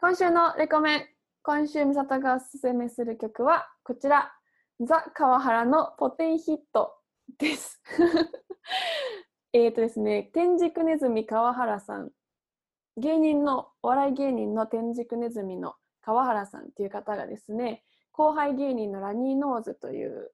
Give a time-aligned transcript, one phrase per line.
[0.00, 1.06] 今週のレコメン
[1.42, 4.32] 今週美里がおすすめする曲はこちら
[4.80, 6.94] ザ・川原のポテンヒット
[7.38, 7.80] です。
[9.52, 12.10] えっとですね天竺ネズミ川原さん。
[12.96, 17.82] 芸人のお笑い芸人の天竺ネズミの川原さんっていう方がですね
[18.12, 20.32] 後輩芸人のラニーノーズという、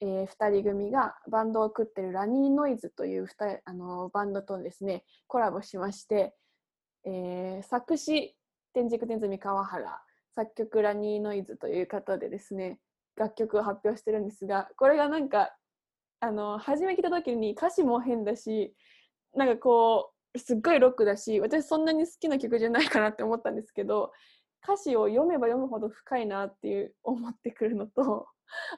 [0.00, 3.26] えー、2人組がバンドを組ってるラニーノイズという
[3.64, 6.34] あのバンドとですねコラボしまして、
[7.04, 8.36] えー作詞
[8.72, 10.00] 天竺ネズミ川原
[10.34, 12.78] 作曲ラニーノイズという方でですね
[13.16, 15.50] 楽曲を発表してるんですがこれがなんか
[16.20, 18.74] あの初め聞いた時に歌詞も変だし
[19.34, 24.12] なんかこうすっごいロックだし私そんなに好きな曲じゃないかなって思ったんですけど
[24.62, 28.26] 歌詞を読めば読むほど深いなっていう思ってくるのと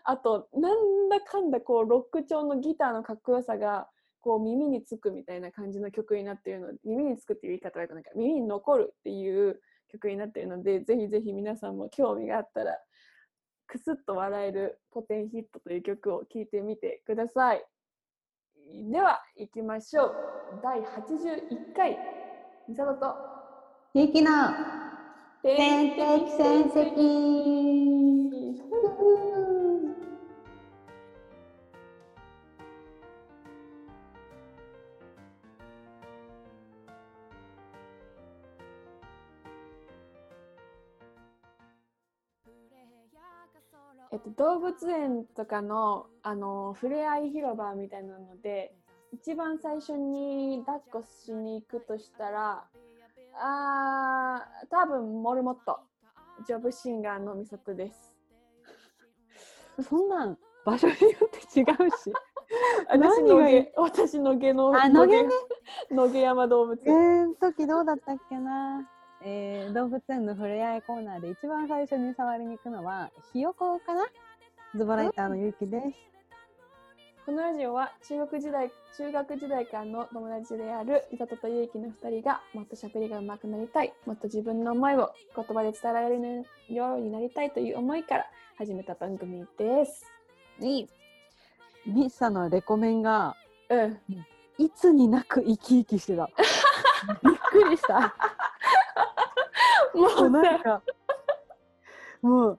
[0.04, 3.88] あとなんだかんだこうロック調のギターのかっこよさが
[4.20, 9.60] こう耳につくみたいな感じの曲になっているので耳につくっていう言い方はないか耳に残るっていう
[9.92, 12.76] 曲になっているのでぜひぜひ皆さんも興味があったら
[13.66, 17.64] クスッと笑えるポテンヒットという曲を聴いてみてください。
[18.90, 20.14] では行きましょう。
[20.62, 21.98] 第81回。
[22.68, 23.14] ミサトと。
[23.94, 24.30] ゆきの。
[25.42, 26.92] 天天敵戦績
[44.24, 48.74] と、動物園とかのあの触れ合い広場みたいなので
[49.12, 52.64] 一番最初に抱っこしに行くとしたら
[53.34, 55.80] あー多分モルモット。
[56.46, 58.14] ジョブシンガーのミサトです。
[59.88, 62.12] そんなん場所によって違うし。
[62.88, 65.28] 私の何がいい毛私の毛のあ野毛ね。
[65.90, 66.82] 野毛山動物。
[66.84, 68.86] えー、時どうだったっけな、
[69.24, 74.06] えー、動物園の触れ合いコーナーで一番最初に触りに行くのはひよこかな？
[74.76, 75.84] ズボライターのゆきです。
[77.24, 88.26] このラジオは中学時代中学時代からの友達であるミサトとユウキの2人がもっと喋りが上手くなりたいもっと自分の思いを言葉で伝えられるようになりたいという思いから
[88.58, 90.04] 始めた番組です。
[90.60, 90.88] いい
[91.86, 93.36] ミッサのレコメンが
[93.72, 93.98] うん、
[94.58, 96.28] いつになく生き生きしてた。
[97.24, 98.14] びっくりした
[99.94, 100.82] ももうなんか
[102.22, 102.58] もう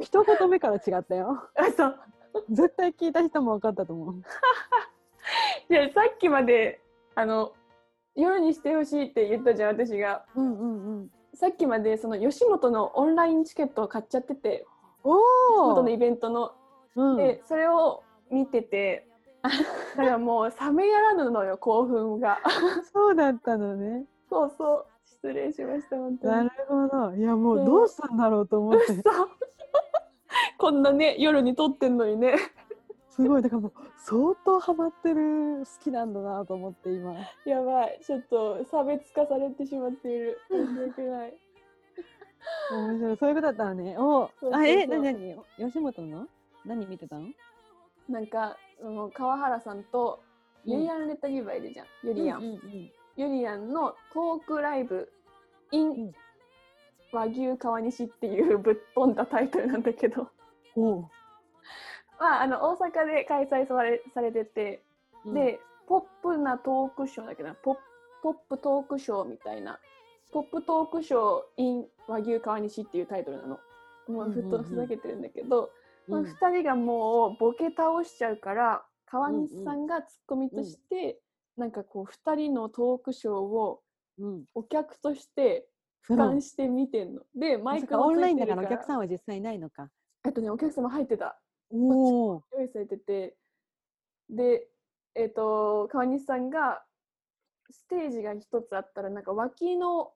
[0.00, 1.48] 一言目から違ったよ。
[1.56, 1.96] あそう
[2.50, 4.14] 絶対聞いた人も分かったと思う。
[5.70, 6.80] いやさっきまで
[7.14, 7.52] あの
[8.14, 10.24] 夜にしてほしいって言ったじゃん私が。
[10.34, 11.10] うんうんうん。
[11.34, 14.66] さっきまでその吉本のオンラインチケットを買っちゃってて
[15.02, 15.22] お吉
[15.58, 16.52] お本のイベントの。
[16.96, 19.08] うん、でそれを見てて
[19.42, 19.50] だ
[19.96, 22.40] からもう冷めやらぬのよ興奮が。
[22.92, 24.06] そうだったのね。
[24.28, 24.86] そうそう
[25.24, 26.32] 失礼しました本当に。
[26.34, 27.16] なるほど。
[27.16, 27.62] いやもそう。
[27.62, 28.86] うどうしたんだろうと思って。
[30.58, 32.34] こんなね夜に撮ってんのにね。
[33.08, 33.42] すごい。
[33.42, 37.14] だからもう相当ハマってる好きなんだなと思って今。
[37.46, 37.98] やばい。
[38.04, 40.38] ちょっと差別化されてしまっている。
[40.50, 41.34] 申し訳ない。
[42.72, 43.16] 面白い。
[43.16, 43.96] そういうことだったのね。
[43.96, 45.36] おあえなになに？
[45.58, 46.28] 吉本の？
[46.66, 47.28] 何見てたの？
[48.10, 50.20] なんかその川原さんと
[50.66, 50.72] うん。
[50.72, 55.10] ユリアン・レタリーバいるじゃん、ユリアン、うんうんユリアンのトークライブ
[55.70, 56.14] in、ん。
[57.12, 60.28] 和牛川西っていうぶっ飛んだタイトルなんだけど。
[62.18, 64.82] まああの大阪で開催されされてて、
[65.26, 67.54] でポップなトークショーだけどな？
[67.54, 67.76] ポッ
[68.22, 69.78] ポップトークショーみたいな。
[70.32, 73.60] ポップトークショー in 和牛川西っていうタイトルなの。
[74.08, 75.70] もうふっとふざけてるんだけど、
[76.08, 81.20] うん、まあ、2人がもうボケ倒しちゃうから川西さんがツッコミとして、
[81.56, 83.80] なんかこう2人のトークショーを
[84.18, 85.66] うん、お客として
[86.08, 88.62] 俯瞰して見てんの、でママイクオンラインだから。
[88.62, 89.88] お客さんは実際いないのか。
[90.24, 91.40] えっとねお客様入ってた。
[91.70, 93.36] おお用意されてて。
[94.30, 94.68] で
[95.14, 96.82] えっ、と川西さんが
[97.70, 100.12] ステージが一つあったらなんか脇の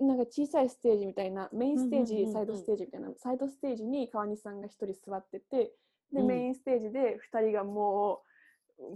[0.00, 5.72] なんか小さいステージみたいなメインステージ、うんうんうんうんサイドステージみたいなサイドステージに川西さんが一人座ってて
[6.12, 6.26] で、うん。
[6.26, 8.27] メインステージで2人がもう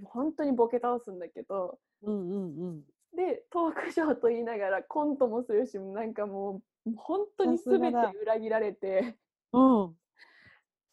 [0.05, 2.83] 本当にボケ倒すんだけどうんうんうん。
[3.15, 7.89] でトークショーと言いながらコントもするしなんかもう本当に全て
[8.23, 9.17] 裏切られて。
[9.53, 9.97] うん。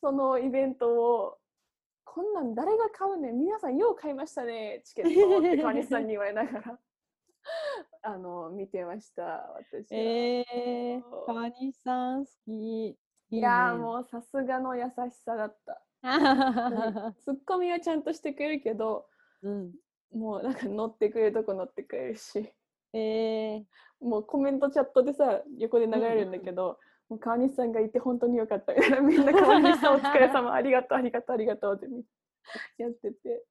[0.01, 1.37] そのイベントを
[2.05, 6.79] こんなん誰が買うねん皆さんよう買いましたねチケットって川西さんに言われながら
[8.01, 9.23] あの見てました
[9.57, 12.87] 私は、えー川西さん好き。
[12.87, 12.97] い
[13.31, 15.81] いやーもうさすがの優しさだった
[17.23, 19.07] ツッコミはちゃんとしてくれるけど
[19.41, 19.73] うん。
[20.11, 22.51] もうなんか乗ってくれるとこ乗ってくれるし。
[22.93, 23.63] え
[23.99, 26.79] もうコメントチャットでさ横で流れるんだけど、
[27.09, 28.73] もう川西さんがいて本当によかった。
[28.73, 33.45] みたいなみんな川西さんお疲れ様ありがとう ありがとうありがとうってやってて、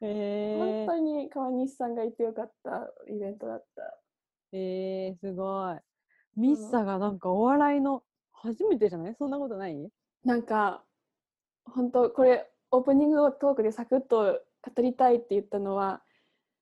[0.00, 0.56] ー、え。
[0.56, 4.00] ー、本当に川西さんがいてよかったイベントだった。
[4.52, 5.78] えー、すごい。
[6.34, 9.14] ミッサがなんかお笑いの初めてじゃない？
[9.14, 9.92] そんなことない？
[10.24, 10.84] なんか
[11.74, 16.02] 本当これオープニングトークでサクッと語りたいって言ったのは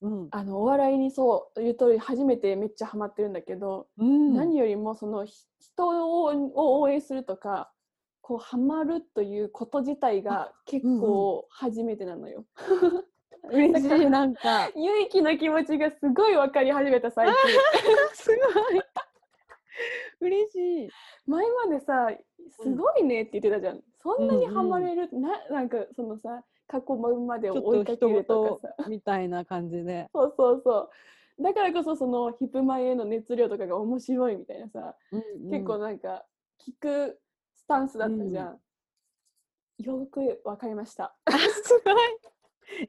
[0.03, 0.29] うん。
[0.31, 7.71] あのお笑いにそう言う通り初めてめっちゃハマってるんだけど、うん、何よりもそのひ人をを応援するとか
[8.21, 12.45] こうハマるということ自体が結構初めてなのよ。
[13.51, 14.71] 嬉しい、なんか。
[14.75, 17.35] ゆいきの気持ちがすごい分かり始めた最近。
[18.15, 18.83] すごい。
[20.21, 20.91] 嬉しい。
[21.27, 22.11] 前までさ
[22.51, 23.83] すごいねって言ってたじゃん。
[24.15, 28.75] そんなにハマれる、ななんかそのさ過去まで追いかけるとかさ。
[28.85, 30.09] 事みたいな感じで。
[30.15, 30.91] そうそうそ
[31.39, 31.43] う。
[31.43, 34.97] だからこそそのヒップマイへの熱量とかが面白いみたいなさ、
[35.51, 36.25] 結構なんか
[36.59, 37.21] 聞く
[37.55, 38.61] スタンスだったじゃん。
[39.79, 41.15] よくわかりました。
[41.27, 41.95] あすごい。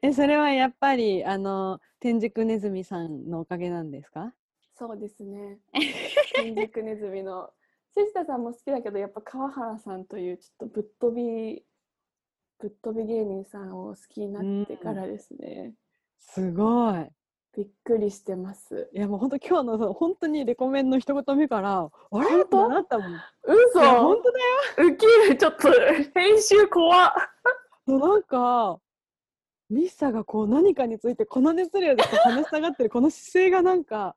[0.02, 4.34] え、それはやっぱり、あの、天竺ネズミさんのおかげなんですか？
[4.74, 5.58] そうですね。
[6.36, 7.50] 新宿ネズミの
[7.94, 11.62] 藤田さんも好きだけどやっぱ川原さんというちょっとぶっ飛び
[12.60, 15.74] ぶっ飛び芸人さんを好きになってからですね。
[16.18, 17.06] すごい。
[17.56, 18.88] びっくりしてます。
[18.92, 21.90] いやもう本当今日の本当にレコメンの一言目から、あ
[22.22, 22.42] れ？
[22.42, 23.12] ってなったもん。
[23.12, 23.16] い
[23.72, 24.38] 嘘や本当だ
[24.84, 24.92] よ。
[24.92, 25.68] ウケるちょっと
[26.14, 27.12] 編集怖
[27.86, 28.78] なんか、
[29.70, 34.14] ミッサがこう何かについてこの熱量でこう話したがってるこの姿勢がなんか、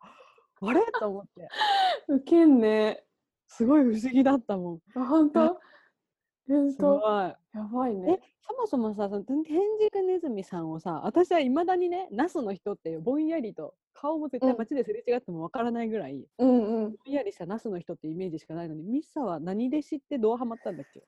[0.62, 0.81] あれ？
[1.00, 1.47] と思って、
[2.09, 3.03] ウケんね。
[3.53, 4.80] すごい不思議だったもん。
[4.95, 5.57] あ本当？
[6.48, 6.74] 本。
[6.75, 7.01] 当？
[7.53, 16.92] やばいえね。、そもそもさ、その天竺ネズミさんをさ、私はいまだにね、ナスの人ってぼんやりと、顔も絶対うん街ですれ違ってもわからないぐらい、うんうん。
[16.92, 21.03] ぼんやりしたナスの人ってイメージしかないのに、ミッサは何で知ってどうハマったんだっけ？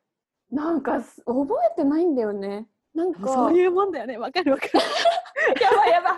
[0.51, 2.67] なんかす覚えてないんだよね。
[2.93, 4.17] なんかそういうもんだよね。
[4.17, 4.71] わかるわかる。
[5.63, 6.13] やばいやばい。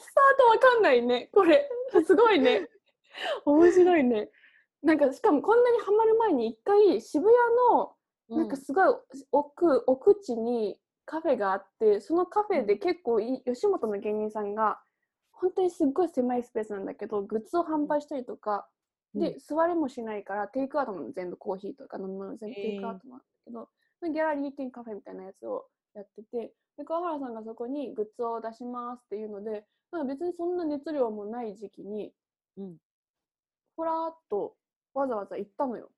[0.00, 1.28] スタートわかんないね。
[1.32, 1.68] これ。
[2.04, 2.68] すごいね。
[3.44, 4.30] 面白いね。
[4.82, 7.36] なんかしかもこんなにハマる前に一回渋谷
[7.78, 7.92] の
[8.28, 8.94] なんかすごい
[9.32, 14.78] 奥奥地にカフェがあってそのカフェで結構い吉本の芸人さんが
[15.32, 18.68] 本当にすっごい狭いスペースなんだけどグッズを販売したりとか、
[19.14, 19.20] うん。
[19.20, 23.68] で座れもしないからテイクアウトも全部コーヒーとか飲み物全部テイクアウトなんだけど、
[24.12, 25.64] ギャラリー兼カフェみたいなやつを
[25.94, 32.12] やっててで川原さんがそこにグッズを出しますっていうのでなんか別にそんな熱量もない時期に
[32.58, 32.76] うん。
[33.76, 34.54] ふらーっと
[34.98, 35.90] わざわざ行ったのよ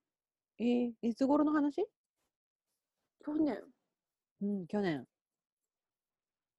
[0.59, 1.87] えー、いつ頃の話？
[3.25, 3.59] 去年
[4.43, 5.07] うん、去年。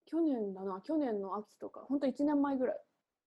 [0.05, 2.77] 去年だな去年の秋とかほんと1年前ぐらい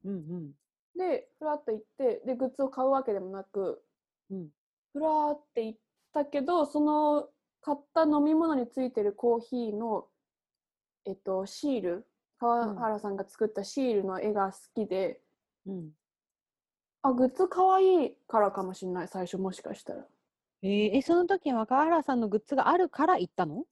[0.05, 0.53] うんうん。
[0.99, 3.83] でふらっと行ってでグッズを買うわけでもなく
[4.31, 4.49] うん。
[4.93, 5.79] ふらーって行っ
[6.13, 7.29] たけどその
[7.61, 10.07] 買った飲み物についてるコーヒーの
[11.07, 12.07] えっとシール
[12.39, 15.21] 川原さんが作ったシールの絵が好きで、
[15.67, 15.91] うん。
[17.07, 20.07] あグッズかわいいからかもしれない最初もしかしたら。
[20.63, 23.65] えー、え、その時は川原さんのグッズがあるから行ったの？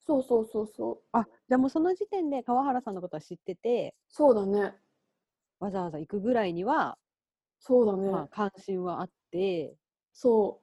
[0.00, 0.98] そうそうそうそう。
[1.12, 4.74] あ、じゃあもうその時点で川原さんのことは知ってて、そうだね。
[5.60, 6.96] わざわざ行くぐらいには、
[7.60, 9.74] そうだね、まあ、関心はあって、
[10.14, 10.62] そ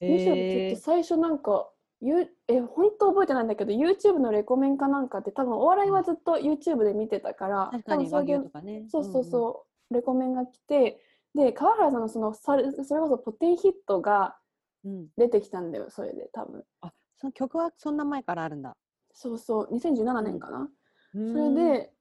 [0.00, 0.06] う。
[0.06, 1.68] むしろちょっえと最初なんか、
[2.00, 8.84] ゆえ本当覚えてないんだけど YouTube のレコメンかなんかって多分お笑いはずっと YouTube で見てたから確かにそれで牛とかね。
[8.90, 11.00] そうそううんそう、レコメンが来て
[11.34, 14.36] で川原さんのそのそれそれこそポテンヒットが
[14.84, 14.92] うん。
[14.92, 15.08] うん。
[15.16, 18.76] 出てきたんだよそれで多分あ、その曲はそんな前からあるんだ。
[19.12, 20.68] そうそう2017年かな、
[21.12, 21.92] そそれ、で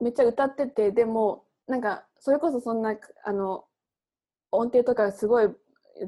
[0.00, 3.64] めっちゃ歌っててでもなんかそれこそそんなあの
[4.52, 5.48] 音程とかがすごい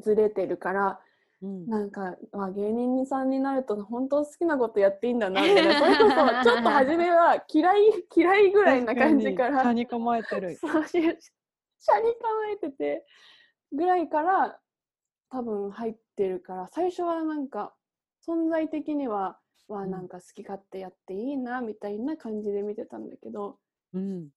[0.02, 1.00] ずれてるから
[1.42, 7.78] うん、なんか、まあ、芸人さんになると本当好きなことやっていいんだなみたいなそれこそちょっと初めは嫌い
[8.14, 10.56] 嫌いぐらいな感じから車に構えてる。
[10.56, 11.00] そうし
[11.80, 13.06] 車に構えてて
[13.72, 14.60] ぐらいから
[15.30, 17.74] 多分入ってるから最初はなんか
[18.26, 23.58] 存在的にはわあうんなんか好き勝手やっていいなみたいな感じで見てたんだけど
[23.94, 24.28] うん。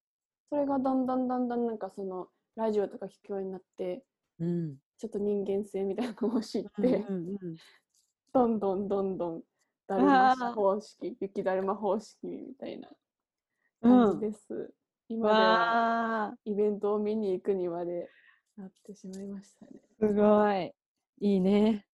[0.50, 4.04] それがだんだんだんだんなんかそのラジオとか聞くようになって
[4.40, 4.76] うん。
[4.98, 7.56] ちょっと人間性みたいなのを知って、うんうんうん。
[8.32, 9.42] どんどんどんどん
[9.88, 12.90] だるま方式雪だるま方式みたいな
[13.82, 14.74] 感じです、
[15.14, 18.10] 今ではイベントを見に行くにまで
[18.58, 20.74] なってしまいましたねすごい。
[21.20, 21.86] いいね。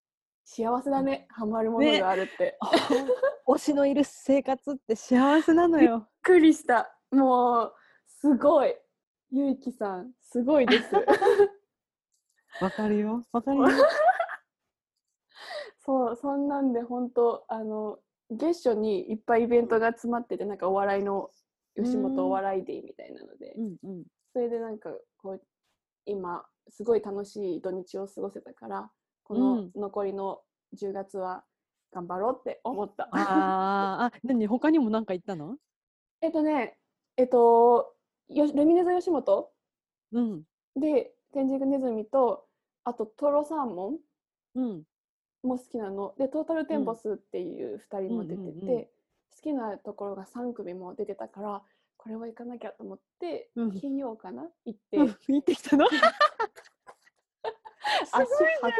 [0.45, 2.57] 幸せだねハマるものがあるって、
[3.45, 5.99] 推しのいる生活って幸せなのよ。
[5.99, 7.73] びっくりしたもう
[8.07, 8.73] すごい
[9.31, 10.95] ゆいきさん、すごいです。
[12.61, 13.25] わかるよ。
[13.31, 13.67] わかるよ。
[15.85, 17.99] そう、そんなんで本当あの
[18.31, 21.29] 月初にいっぱいイベントが詰まってて、なんかお笑いの
[21.83, 24.03] 吉本お笑いデーみたいなので、うんうん。
[24.33, 25.41] それでなんかこう
[26.05, 28.91] 今すごい楽しい土日を過ごせたから、
[29.23, 30.41] このうん残りの
[30.79, 31.43] 10月は
[31.91, 33.09] 頑張ろうって思った。
[33.11, 35.57] あーあ、何他にも何か言ったの？
[36.21, 36.77] えっとね、
[37.17, 37.95] えっと、
[38.29, 39.51] よルミネ座吉本？
[40.11, 40.43] うん。
[40.75, 42.45] で天竺ネズミと
[42.83, 43.97] あとトロサーモン
[44.55, 44.83] うん。
[45.41, 48.87] も好きなのでトータルテンボスっていう2人も出てて、うんうんうん
[49.35, 51.61] 好きなところが3組も出てたから
[51.97, 53.71] これは行かなきゃと思って、うん。
[53.73, 54.47] 金曜かな？
[54.65, 55.07] 行って、うん。
[55.27, 55.85] 行ってきたの？
[58.11, 58.27] 足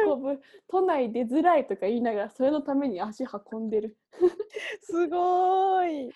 [0.06, 3.98] 運ぶ都内出づらいとか言いながらそれのために足運んでる。
[4.80, 6.12] すごーい。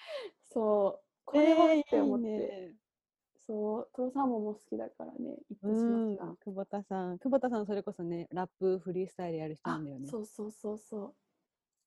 [0.53, 1.05] そう。
[1.25, 2.75] これはって思って、えーいいね。
[3.47, 3.89] そう。
[3.93, 6.45] トロサーモンも好きだからね行ってしうんまった、。
[6.45, 7.19] 久保田さん。
[7.19, 10.09] 久保田さん、それこそね、ラップ、フリースタイルやる人なあんだよね。
[10.09, 11.15] そうそうそうそ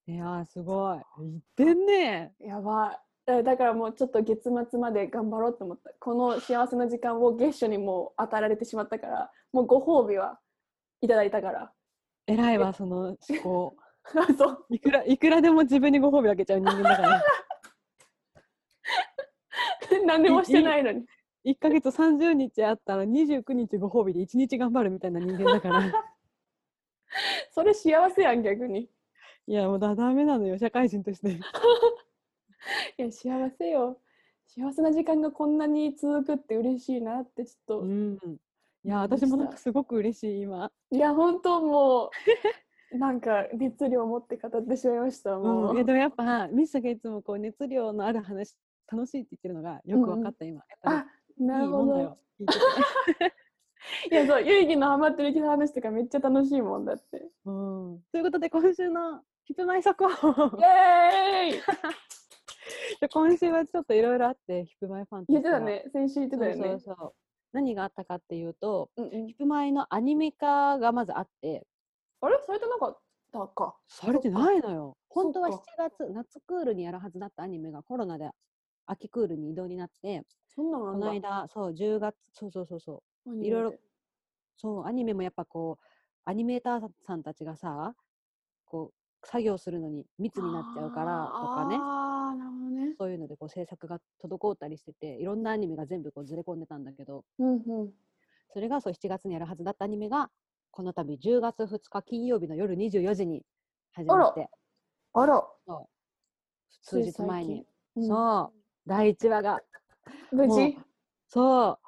[0.08, 0.98] いやー、すごい。
[1.18, 2.32] 言ってんね。
[2.40, 10.38] うやばいだだからもうちょっと月末まで頑張ろうと思ったこの幸せな時間を月初にもう与えられてしまったからもうご褒美は
[11.02, 11.70] いただいたから
[12.26, 13.76] 偉いわ、その思考。
[14.14, 17.22] あ そういくら、いくらでも自分にご褒美あげちゃう人間だから。
[20.06, 21.04] 何でもしてないのに
[21.44, 25.80] 1ヶ月30日あったら29日ご褒美で1日頑張るみたいな人間だから。
[27.52, 28.90] それ幸せやん逆に
[29.48, 31.30] いや、もうだ、ダメなのよ、社会人として。
[31.32, 31.40] い
[32.98, 33.98] や幸せよ。
[34.46, 38.18] 幸せな時間がこんなに続くって嬉しいなってちょっと、うん。
[38.84, 40.70] いや、私もなんかすごく嬉しい、今。
[40.90, 42.10] いや本当も
[42.92, 48.54] う なんか熱量を持って語ってしまいましたもう、うん、いやでもやっぱミスがいつもこう熱量のある話
[48.90, 50.56] 楽しいって言ってるのがよく分かった、今。
[50.56, 51.06] やっぱあ
[51.38, 52.18] なるほど。
[54.10, 57.30] いやそうゆいきのハマってる人の話とかめっちゃ楽しいもんだって。
[57.46, 60.58] うん、ということで今週のヒップマイ速報。
[60.58, 61.62] イエーイ。
[63.10, 65.86] 今週はちょっといろいろあってヒップマイファンと言ってたね。
[65.90, 66.62] 先週言ってたよね。
[66.62, 67.14] そうそうそう。
[67.52, 69.26] 何があったかっていうとうんうん。
[69.26, 71.66] ヒップマイのアニメ化がまずあって。
[72.20, 72.38] あれ？
[72.42, 72.98] されてなかっ
[73.32, 73.74] たか。
[73.86, 74.98] されてないのよ。
[75.08, 78.30] 本当は7そっ月夏クールにやるはずだったアニメがコロナで
[78.84, 83.42] 秋クールに移動になってそんなのなこの間そう10月そうそうそうそう。
[83.42, 83.74] いろいろ
[84.56, 85.84] そう、アニメもやっぱこう、
[86.26, 87.94] アニメーターさんたちがさ、
[88.66, 92.94] こう、作業するのに密になっちゃうからとかね、あなるほどね。
[92.98, 97.90] そういうのでこう制作が滞ったりしてて、いろんなアニメが全部こうずれ込んでたんだけど、うんうん。
[98.54, 100.30] それがそう7月にやるはずだったアニメが、
[100.70, 103.42] この度10月2日金曜日の夜24時に
[103.92, 104.48] 始まって、
[105.12, 105.46] あら。
[106.80, 107.66] 数日前に、
[107.96, 108.06] うん。
[108.06, 109.60] そう、第1話が、
[110.32, 110.78] 無事
[111.26, 111.78] そう、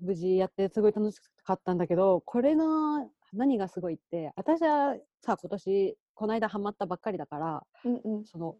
[0.00, 8.24] 無事やってすごい楽しかったんだけど、これの何がすごいって、私はさ、今年、この間ハマったばっかりだから、うんうん。
[8.24, 8.56] その、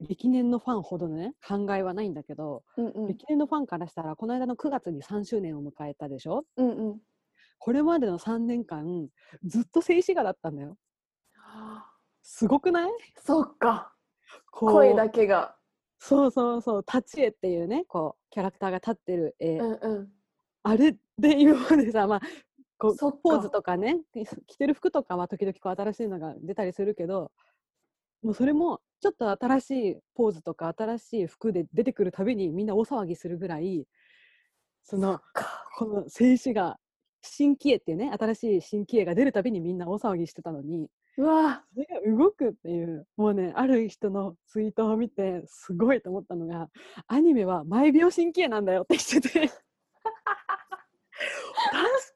[0.00, 3.06] 歴年のファンほどのね、考えはないんだけど、うんうん。
[3.08, 6.44] 歴年のファンからしたら、この間の9月に3周年を迎えたでしょ？
[6.56, 7.00] うんうん。
[7.58, 9.08] これまでの3年間、
[9.44, 10.76] ずっと静止画だったんだよ。
[11.34, 12.90] はあすごくない？
[13.16, 13.92] そっか。
[14.50, 15.56] 声だけが。
[15.98, 20.08] そうそうそう、立ち絵っていうね、こう、キャラクターが立ってる絵、うんうん。
[20.62, 22.20] あれで今までさ、まあ、
[22.78, 24.00] こうポーズとかね
[24.46, 27.32] 着てる服とかは時々こう新しいのが出たりするけど
[28.22, 33.86] もうそれもちょっと新しいポーズとか新しい服で出てくるたびにみんな大騒ぎするぐらい
[34.82, 35.64] そのか。
[35.76, 36.78] この静止画
[37.22, 41.64] 新規絵っていうね新しい新規絵が出るたびにみんな大騒ぎしてたのにうわ。
[41.74, 46.68] それが動くっていうもうねある人のツイートを見てすごいと思ったのが
[47.08, 49.65] アニメは毎秒新規絵なんだよって言ってて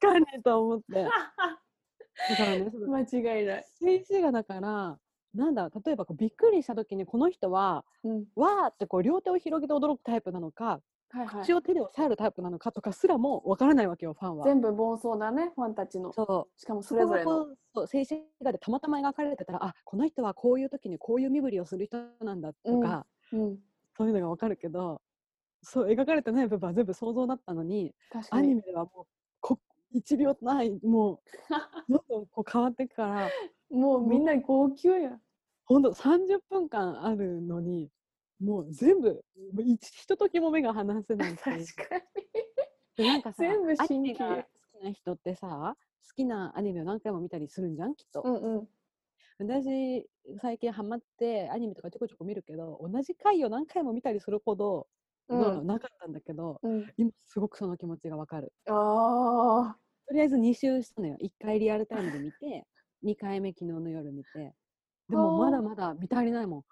[0.00, 1.04] 確かにと思って。
[1.04, 3.00] だからね間
[3.38, 3.64] 違いない。
[3.78, 4.98] 静止画だから
[5.34, 8.24] なんだ例えばこうびっくりした時にこの人はうん。
[8.36, 10.80] わーってこう両手を広げて驚くタイプなのか
[11.12, 11.44] はいはい。
[11.44, 14.44] 口を手で押さえるタイプなのかとかすらもわからないわけよファンは。
[14.44, 16.12] 全部妄想だねファンたちの。
[16.12, 16.60] そう。
[16.60, 17.46] しかもそそれぞれの。
[17.74, 23.58] そう静止画でたまたま描かれてたらあこの人はこういう時にこういう身振りをする人なんだとか、うん。
[23.96, 25.00] そういうのがわかるけど
[25.62, 27.94] そう描かれてない部分は全部想像だったのに
[28.30, 29.06] アニメではもう
[29.40, 29.58] こ
[29.94, 31.20] 1秒ないも
[31.88, 33.30] うどんどんこう変わっていくから
[33.70, 35.10] もうみんな号泣や。
[35.10, 35.20] ん
[35.64, 37.90] ほんと30分間あるのに
[38.40, 39.22] もう全部
[39.54, 42.02] もう一ひとときも目が離せないし確かに。
[42.96, 45.76] でなんかさ全部アニ新規メが好きな人ってさ
[46.08, 48.22] 好きなアニメを何回も見たりするんじゃんきっと。
[48.24, 48.68] うんうん。
[49.38, 50.06] 私
[50.42, 54.86] 最近ハマってアニメとかちょこちょこ見るけど同じ回を何回も見たりするほど
[55.30, 56.92] うんなかったんだけど、うん。
[56.96, 58.52] 今すごくその気持ちがわかる。
[58.66, 59.76] ああ。
[60.06, 61.16] とりあえず2周したのよ。
[61.22, 62.66] 1回リアルタイムで見て、
[63.04, 64.54] 2回目昨日の夜見て。
[65.08, 66.64] でもまだまだ見足りないもん。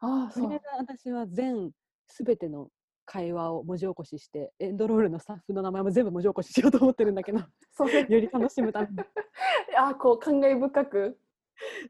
[0.00, 0.92] ああ、そうとりあえず。
[1.06, 1.70] 私は全
[2.06, 2.68] すべての
[3.04, 7.38] 会話を文字起こしして、エンドロールのスタッフの名前も全部文字起こししようと思ってるんだけど、
[7.72, 8.06] それ。
[8.08, 8.96] より楽しむために。
[9.76, 11.18] あ、こう感慨深く。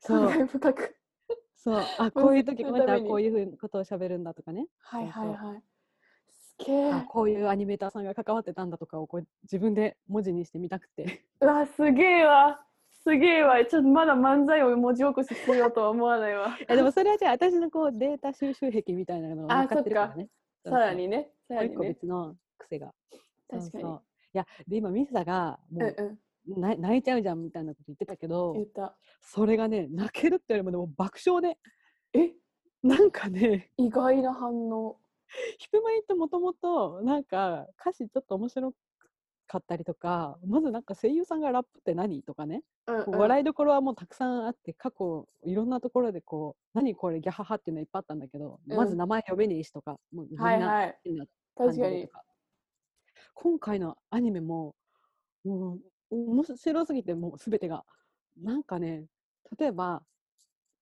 [0.01, 0.97] そう感慨深く。
[1.57, 4.67] そう、あ、こういう時こういうふうなことを喋るんだとかね。
[4.81, 5.63] はいはいはい。
[7.09, 11.25] こういうアニメーターさんが関わってたんだとかをこう自分で文字にしてみたくて。
[11.41, 12.61] うわ、すげえわ。
[13.03, 13.65] すげえわ。
[13.65, 16.57] ちょっとまだ漫才を文字起こししようとは思わないわ。
[16.69, 20.29] えでもそれはじゃあ私のこうデータ収集癖みたいなのがあ分かってるからね。
[20.65, 21.33] さらにね。
[21.49, 21.89] さらにね。
[21.89, 22.95] 別の癖が。
[23.49, 23.85] 確かに。
[23.85, 23.89] い
[24.35, 26.61] やで今ミサがもうんううん。
[26.61, 28.97] な泣いちゃうじゃんみたいなこと言ってたけど言った。
[29.21, 31.59] それがね泣けるってよりもでも爆笑で
[32.15, 32.33] え？
[32.83, 35.02] なんかね意外な反応。
[35.59, 38.73] ヒプマイってもともとなんか歌詞ちょっと面白
[39.47, 50.99] かったりとかまずなんか声優さんがラップって何とかねうん、こう笑いどころはもうたくさんあって過去いろんなところでこう何これギャハハっていうのいっぱいあったんだけど、うんまず名前読めねえしとかもうみんなはいはい。
[51.05, 51.25] 変な
[51.57, 52.13] かにじでと。
[52.13, 52.25] か
[53.35, 54.75] 今回のアニメも
[55.45, 55.79] も
[56.11, 57.85] う面白すぎてもう全てが
[58.43, 59.05] なんかね
[59.59, 60.03] 例えば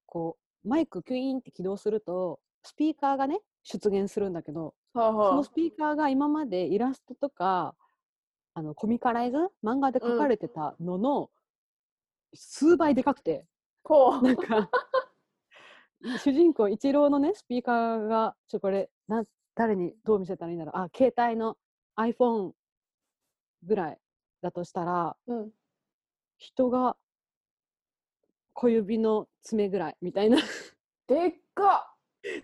[0.07, 7.75] こうマイクキュイーンって起動するとスピーカーがね出現するんだけどはあはそのスピーカーが今までイラストとか
[8.55, 11.31] あのコミカライズ漫画で描かれてたのの
[12.35, 13.45] 数倍でかくて、
[13.85, 14.23] ほう。
[14.23, 14.71] なんか
[16.23, 19.25] 主人公一郎のねスピーカーがちょこれな
[19.55, 20.79] 誰にどう見せたらいいんだろう。
[20.79, 21.57] あ携帯の
[21.97, 22.53] iPhone
[23.65, 23.99] ぐらい
[24.43, 25.51] だとしたらうん。
[26.39, 26.97] 人が
[28.55, 30.39] 小指の爪ぐらいみたいな。
[31.07, 31.90] でっか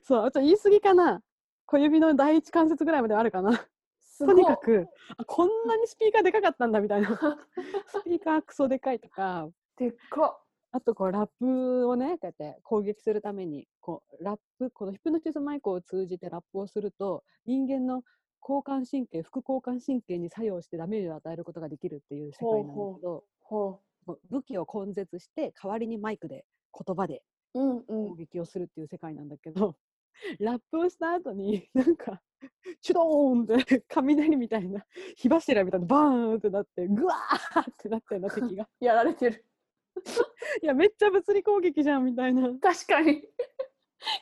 [0.02, 1.20] そうあと言い過ぎかな。
[1.66, 3.66] 小指の第一関節ぐらいまであるかな。
[4.18, 4.86] とにかく
[5.18, 7.08] あこんなにスピーカーでかかったんだみたいな。
[7.86, 9.48] スピーカークソでかいとか。
[9.76, 10.40] でっか
[10.72, 18.02] あとこうラップをねこうやって攻撃するためにこうラップこのヒプノシスマイクを通じてラップをすると人間の
[18.42, 23.24] 交感神経副交感神経に作用してダメージを与えることができるっていう世界なんだけど
[24.30, 27.22] 武器を根絶して代わりにマイクで言葉で
[27.56, 27.60] う。
[27.60, 28.14] うんうん攻。
[28.16, 29.76] 撃をするっていう世界なんだけど、
[30.40, 32.22] ラップをした後になんか
[32.80, 34.84] チュドーンって 雷みたいな
[35.16, 39.44] 火柱みたいなバーンってなってグワーってなってんの敵が やられてる。
[40.62, 43.22] いやめっちゃ物理攻撃じゃんみたいな確かに。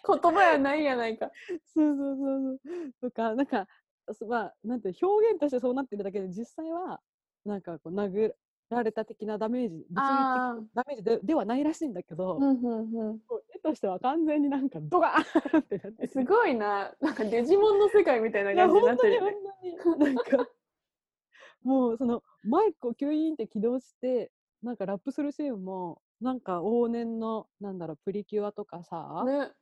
[0.07, 1.31] 言葉やないやないか。
[1.67, 3.67] そうそうそうそうとかなんか
[4.13, 7.01] そまあなんて表現としてそうなってるだけで実際は
[7.45, 8.35] なんかこう殴
[8.71, 13.21] られた的なダメージ物理的ダメージでではないらしいんだけど、うんうんうん。
[13.55, 16.93] 絵としては完全になんかドガーンってなっててすごいな。
[17.01, 19.37] なんかデジモンの世界みたいな 感じになってるよね。
[19.83, 20.49] 本当になんか
[21.63, 24.31] もうそのマイクをキュイーンって起動して
[24.63, 29.53] なんかラップするシーンもなんか往年のなんだろうプリキュアとかさ、ね。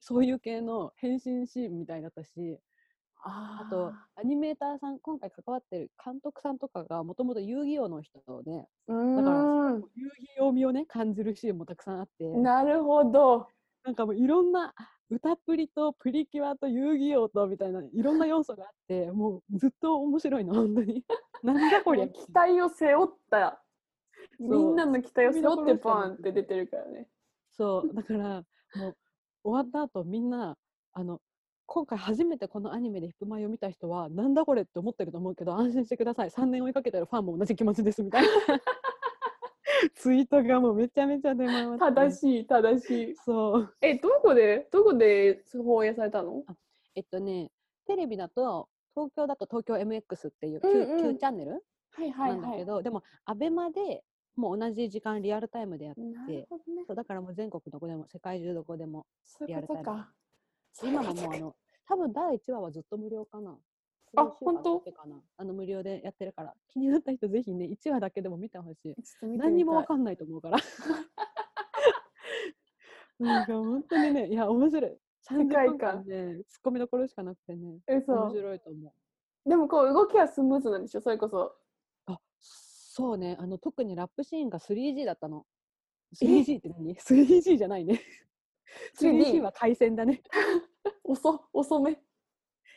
[0.00, 2.58] そういう系の変身シーンみたいだったし
[3.24, 9.82] ああとアニメーターさん今回関わってる監督さんとかがもともと遊戯王の人でうーだからん。
[9.94, 10.08] 遊
[10.38, 13.46] 戯王味をね感じるシーンもたくさんあってなるほど。
[13.84, 14.74] なんかもういろんな
[15.10, 21.04] 歌プリとプリキュアと遊戯王とみたいないろんな要素があってもうずっと面白いの本当に
[21.42, 23.62] なんだこりゃ期待を背負った。
[24.38, 27.08] みんなの期待を背負って見どころしかなくてバーンって出てるからね。
[27.50, 28.44] そうだから
[28.76, 28.96] もう
[29.44, 30.56] 終わった後みんな
[30.92, 31.20] あの
[31.74, 36.28] 今回初めてこのアニメでヒップマイを見た人はなんだこれって思ってると思うけど安心してください。
[36.28, 38.28] 3年追いかけてるファンも同じ気持ちですみたいな。
[39.96, 43.16] ツイートがもうめちゃめちゃ出回って正しい正しい。
[43.16, 43.74] そう。
[43.80, 46.44] え、どこでどこで放映されたの？
[46.94, 47.50] えっとね
[47.86, 51.16] テレビだと東京だと東京 MX っていう Q,、うんうん。
[51.16, 52.38] チャンネルはいはない。
[52.38, 54.04] んだけど、でもアベマで
[54.36, 56.46] もう同じ時間リアルタイムでやってね。
[56.86, 59.06] そうだからもう全国どこでも世界中どこでも
[59.46, 60.04] リアルタイム
[60.82, 61.56] 今ももうあの
[61.88, 63.56] 多分第1話はずっと無料かな。
[64.16, 64.82] あ本当？
[65.38, 66.54] あの無料でやってるから。
[66.68, 68.94] 気になった人ぜひね1話だけでも見てほしい。
[69.36, 70.58] 何にもわかんないと思うから。
[73.18, 74.98] なんか本当にねいや面白い。
[75.28, 75.78] 30分界観。
[75.78, 76.04] 間
[76.36, 78.30] ねツッコミどころしかなくてねえ、面そう。
[78.34, 79.48] 白いと思う。
[79.48, 81.00] でもこう動きはスムーズなんでしょ？
[81.00, 81.54] それこそ。
[82.06, 83.36] あそうね。
[83.38, 85.46] あの特にラップシーンが 3G だったの。
[86.14, 88.00] 3G って何？3G じゃないね
[88.98, 90.22] 3G は回線だね。
[91.04, 92.00] 遅遅め。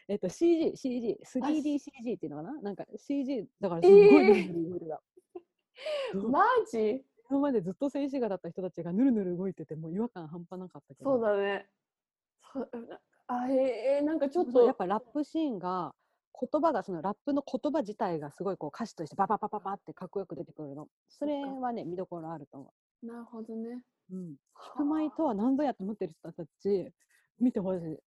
[0.07, 2.61] えっと CG、CG、3DCG っていうのかな？
[2.61, 4.53] なんか CG だからえすっごいー。
[4.53, 5.01] ぬるぬる動いてた。
[6.13, 7.05] そ うマジ？
[7.29, 11.11] 今までずっと静止画だった人たちがぬるぬる動いててもう違和感半端なかったけど。
[11.11, 11.67] そうだね。
[13.27, 14.63] あえー、なんかちょっと。
[14.63, 15.95] やっぱラップシーンが
[16.39, 20.87] 言葉がそのラップの言葉自体がすごいこう歌詞としてバババババってかっこよく出てくるの。
[21.09, 23.81] それはね見どころあると思なるほどね
[24.11, 24.37] う、うん、ヒ
[24.77, 26.91] プマイとは何ぞやって思ってる人たち
[27.39, 27.97] 見てほしい。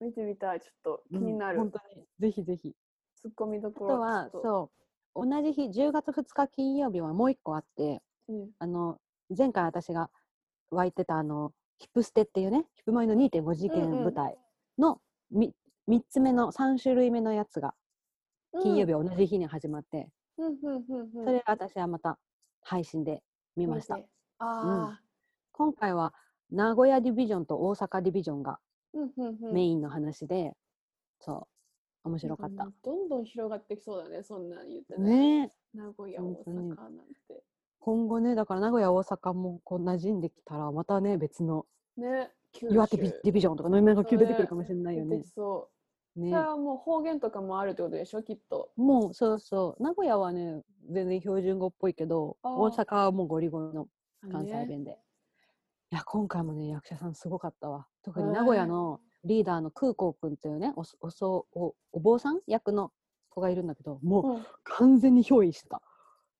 [0.00, 0.60] 見てみたい。
[0.60, 2.04] ちょっと気になる、うん、本当に。
[2.18, 2.74] ぜひぜひ。
[3.16, 4.70] ツッコミどあころとはそ
[5.14, 5.26] う。
[5.26, 8.50] 同じ日10月2日金曜日はもう一個あってうん。
[8.58, 8.98] あの
[9.36, 10.10] 前回私が
[10.70, 13.90] 湧いてたあのヒップステっていうねヒップマイの2.5次うんうん。
[13.90, 14.38] 元舞台
[14.78, 15.54] のみ
[15.88, 17.74] 3つ目の3種類目のやつが
[18.62, 21.24] 金曜日同じ日に始まって、うんうんうんうん。
[21.24, 22.18] それ私はまた
[22.62, 23.22] 配信で
[23.56, 24.08] 見ました、見て。
[24.38, 25.00] あ
[25.56, 26.12] 今回は
[26.50, 28.58] 名古屋ディビジョンと大阪ディビジョンが
[29.52, 30.52] メインの話で、
[31.18, 31.48] そ
[32.04, 32.68] う面白かった。
[32.84, 35.50] どんどん広がってきそうだねそんなん言ってね。
[35.74, 36.88] 名古屋大阪なん
[37.26, 37.42] て。
[37.80, 41.64] 今後ねだから名古屋大阪もこう馴染んできたらまたね別の
[41.96, 45.22] ね九岩手ビディビジョンとか飲み物が急出てくるかもしれないよね。
[45.34, 45.70] そ
[46.16, 46.30] う、ね。
[46.30, 48.70] それはもう方言とかもあるってことでしょきっと。
[48.76, 49.82] もうそうそう。
[49.82, 53.88] 名古屋はね全然標準語っぽいけど大阪はもうゴリゴリの
[54.30, 54.98] 関西ね弁で、
[55.92, 57.86] いや今回もね役者さんすごかったわ。
[58.02, 62.40] 特に名古屋のリーダーの空港くんっていうねおそおそおお坊さん？
[62.46, 62.90] 役の
[63.28, 64.46] 子がいるんだけどもううん。
[64.64, 65.80] 完全に憑依してた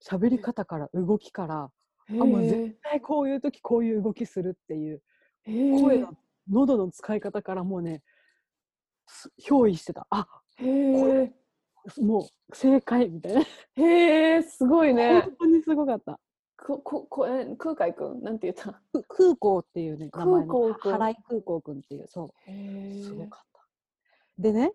[0.05, 1.71] 喋り方から動きから。
[2.09, 5.03] へもうえ絶対こういう時こういう動きするっていう
[5.47, 6.13] 声の
[6.51, 8.03] 喉の使い方からもうね
[9.07, 10.07] す憑依してた。
[10.11, 11.33] あへえ。
[12.01, 13.41] もう正解みたいな。
[13.77, 15.21] へえすごいね。
[15.21, 16.19] 本当にすごかった
[16.67, 18.23] こここえ空海くん？
[18.25, 18.73] なんて言った？
[18.93, 20.53] く空港っていうね名前の。
[20.53, 20.93] 空港くん。
[20.93, 23.61] は原井空港くんっていうそへうすごかった。
[24.39, 24.73] でね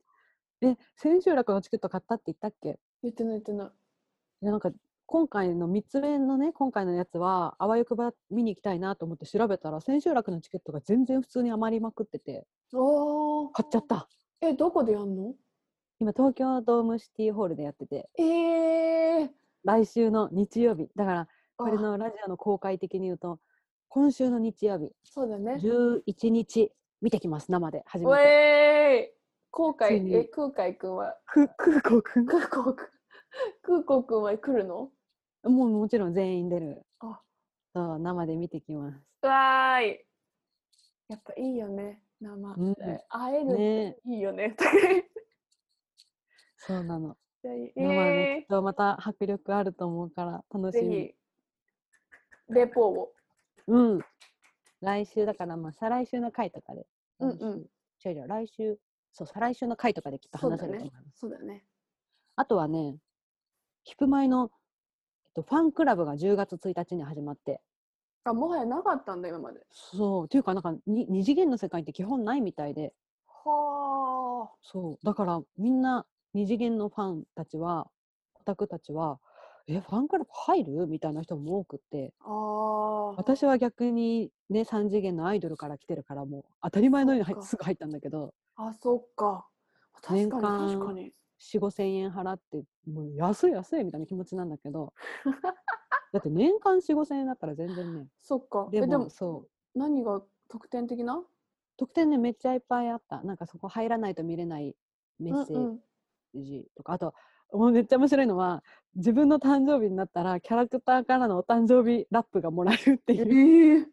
[0.62, 2.80] え千秋楽のチケット買ったって言ったっけ？
[3.04, 3.68] 言ってない言ってない。
[3.68, 4.72] いやなんか
[5.06, 13.50] 今回の3つ目のね今回のやつはあわよくば見に行きたいなと思って調べたら千秋楽のチケットが全然普通に余りまくってておー。
[13.52, 14.08] 買っちゃった。
[14.40, 15.34] えどこでやんの？
[16.00, 18.10] 今東京ドームシティホールでやってて。
[18.18, 19.32] ええ
[19.66, 20.90] 来週の日曜日。
[20.96, 21.28] だから
[21.63, 21.82] これあ。
[21.82, 23.39] のラジオの公開的に言うと
[23.89, 25.56] 今週の日曜日そうだね。
[25.56, 26.71] 11日
[27.02, 28.24] 見てきます生で初おめて。
[28.24, 29.21] えー
[29.54, 30.12] 空ついに。
[30.12, 31.17] 海え空海くんは？
[31.26, 32.26] く空港くん？
[32.26, 32.89] 空港くん。
[33.63, 34.91] 空港くんは来るの？
[35.43, 36.86] もうもちろん全員出る。
[37.00, 37.21] あ。
[37.74, 38.97] そう生で見てきます。
[39.24, 40.06] うわーい。
[41.10, 42.54] やっぱいいよね生。
[42.54, 42.74] うん。
[42.76, 43.93] で会えるっね。
[43.93, 44.56] ていいよね。
[46.58, 47.17] そうなの。
[47.43, 51.13] え生できっー、とまた迫力あると思うから楽しみ
[52.52, 53.12] レポを。
[53.68, 54.00] うん。
[54.82, 56.86] 来週だからまあ再来週の回とかで。
[57.20, 57.66] うんうん。
[58.04, 58.80] 違う違う来週
[59.12, 60.62] そう再来週の回とかできっとそうだね。
[60.62, 61.64] 話せると思います、そうだね。
[62.36, 62.98] あとはね
[63.84, 64.52] ヒップマイの、
[65.26, 67.62] えっと、ファンクラブが10月1日に始まって。
[68.24, 69.62] あもはやなかったんだ今まで。
[69.72, 70.26] そう。
[70.26, 72.94] っていうかなんかに二次元の世界って基本ないみたいで。
[73.28, 74.56] はあ。
[74.62, 75.06] そう。
[75.06, 77.88] だからみんな二次元のファンたちは
[78.36, 79.20] オタクたちは
[79.67, 80.88] えファンクラブ入る？
[80.88, 82.13] みたいな人も多くって。
[82.19, 88.34] あー私は逆にね3次元のアイドルから来てるからもう当たり前のようにすぐ入ったんだけど。
[88.56, 89.47] あそっか。
[90.10, 91.13] 年間確かに。
[91.39, 94.93] 4 5千円払ってもう安い安いみたいな気持ちなんだけど。
[96.13, 98.08] だって年間4 5千円だったら全然ね。
[98.21, 98.67] そっか。
[98.71, 99.80] でもそう。
[99.80, 101.24] 何が特典的な？
[101.78, 103.24] 特典ねめっちゃいっぱいあった。
[103.24, 104.76] なんかそこ入らないと見れない
[105.19, 105.80] メッセうん。
[106.36, 107.13] ージとか、あと
[107.52, 108.64] もうめっちゃ面白いのは
[108.96, 113.88] 自分の誕生日になったらキャラクターからのお誕生日ラップがもらえるってうん、いう。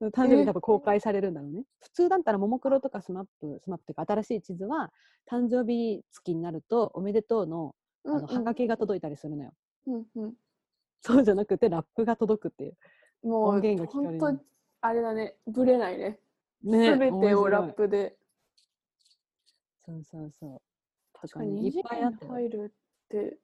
[0.00, 1.64] えー、 誕生え日多分公開されるんだろうね。
[1.80, 4.92] 普通だったらももクロとかスマップスマップっていうか新しい地図は
[5.26, 9.52] 誕生日月になるとおめでとうのあの、はがきが届いたりするのよ。
[9.86, 10.34] うんうん。
[11.00, 12.76] そうじゃなくてラップが届くっていう。
[13.22, 14.44] もう音源が聞かれる本当
[14.80, 15.36] あれだね。
[15.46, 16.18] ぶれないね。
[16.62, 18.16] ねすべてをラップで。
[19.84, 20.71] そうそうそう
[21.22, 23.38] 確かに二次元に入るって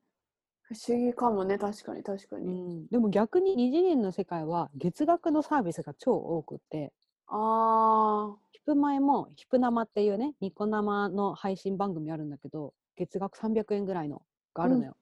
[0.62, 1.59] 不思議かもね。
[1.59, 6.93] 確かに確かうに、ん、でも逆に二次元の世界は月額のサービスが超多くって。
[7.29, 14.23] あヒプマイもヒプ生っていうねニコ生の配信番組あるんだけど月額300円ぐらいの
[14.55, 14.97] があるのよ、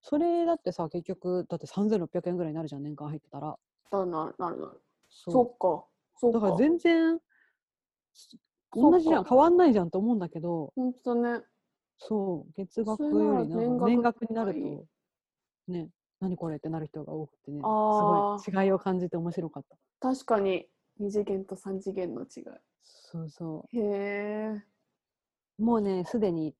[0.00, 3.56] それだってさ結局だって3600円ぐらいになるじゃん年間入ってたら。
[3.90, 4.80] あなるなるなる。
[5.10, 5.84] そそっか
[6.16, 6.40] そっか。
[6.40, 7.18] だから全然
[8.74, 9.24] 同じじゃん。
[9.24, 10.72] 変わんないじゃんと思うんだけど。
[10.76, 11.42] ほんとね
[11.98, 14.86] そう月額よりな年年額になると
[15.72, 15.88] ね
[16.20, 19.76] 何これってなる人が多くてねすごい違いを感じて面白かった。
[20.00, 20.66] 確かに
[20.98, 22.44] 二次元と三次元の違
[22.82, 24.62] そうそいへえ。
[25.58, 26.54] うもうねすでに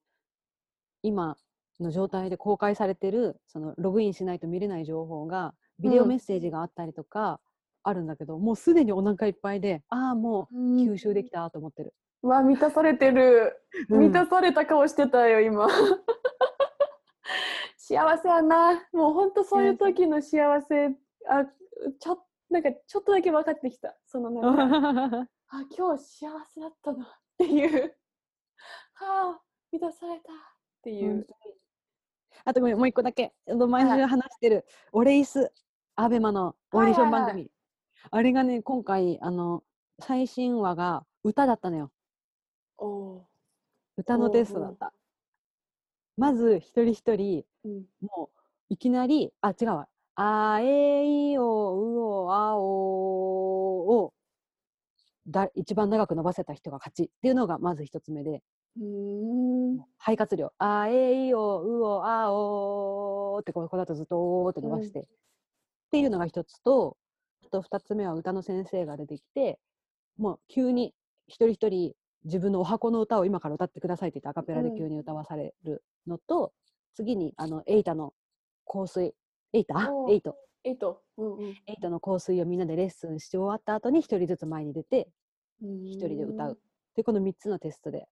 [1.02, 1.36] 今
[1.80, 6.08] の状態で公開されてるそのログインしないと見れない情報がビデオうん。
[6.08, 7.40] メッセージがあったりとか
[7.84, 11.94] あるんだけど、もうすでにお腹いっぱいでああもう吸収できたと思ってる。
[11.94, 13.60] うわ満たされてる。
[13.88, 14.00] うん。
[14.00, 15.68] 満たされた顔してたよ今。
[17.76, 18.86] 幸せやな。
[18.92, 20.96] もうほんとそういう時の幸せ。
[21.28, 21.44] あ
[21.98, 23.96] ちょなんかちょっとだけ分かってきた。
[24.06, 27.04] そのなんか あ今日幸せだったな。
[27.04, 27.96] っていう。
[28.94, 30.32] はあ満たされた。
[30.32, 30.36] っ
[30.82, 31.26] ていう、うん
[32.44, 33.34] あとごめんもう一個だけ。
[33.46, 35.52] 毎週話してる「オレイス」
[35.96, 37.50] アベマのオーディション番組、はいはい。
[38.10, 39.64] あれがね今回あの
[39.98, 41.90] 最新話が歌だったのよ
[43.96, 44.92] 歌のテストだった。
[46.16, 47.84] まず一人一人うん。
[48.00, 48.38] もう
[48.70, 52.62] いきなりあ違うわ「あえいおうおあお
[54.04, 54.14] を
[55.26, 57.04] だ一番長く伸ばせた人が勝ち。
[57.04, 58.42] っていうのがまず一つ目で。
[59.98, 65.04] 肺活量「あえいおうおあお」ってこうこの後ずっと「おー」って伸ばして、っ
[65.90, 66.96] ていうのが一つと
[67.44, 69.58] あと二つ目は歌の先生が出てきて
[70.16, 70.94] もう急に
[71.26, 76.52] 一人一人自分のお箱の歌を今から歌ってくださいって言ってアカペラで急に歌わされるのと、
[76.94, 78.12] 次にあのエイタの
[78.66, 79.14] 香水
[79.52, 79.90] エイタ？
[80.10, 80.36] エイト。
[80.64, 81.48] えっとうんうん。
[81.66, 85.08] エイトの香水をみんなでレッスンして終わった後に一人ずつ前に出て
[85.62, 86.58] 一一人で歌う。
[86.96, 88.08] でこの3つのテストで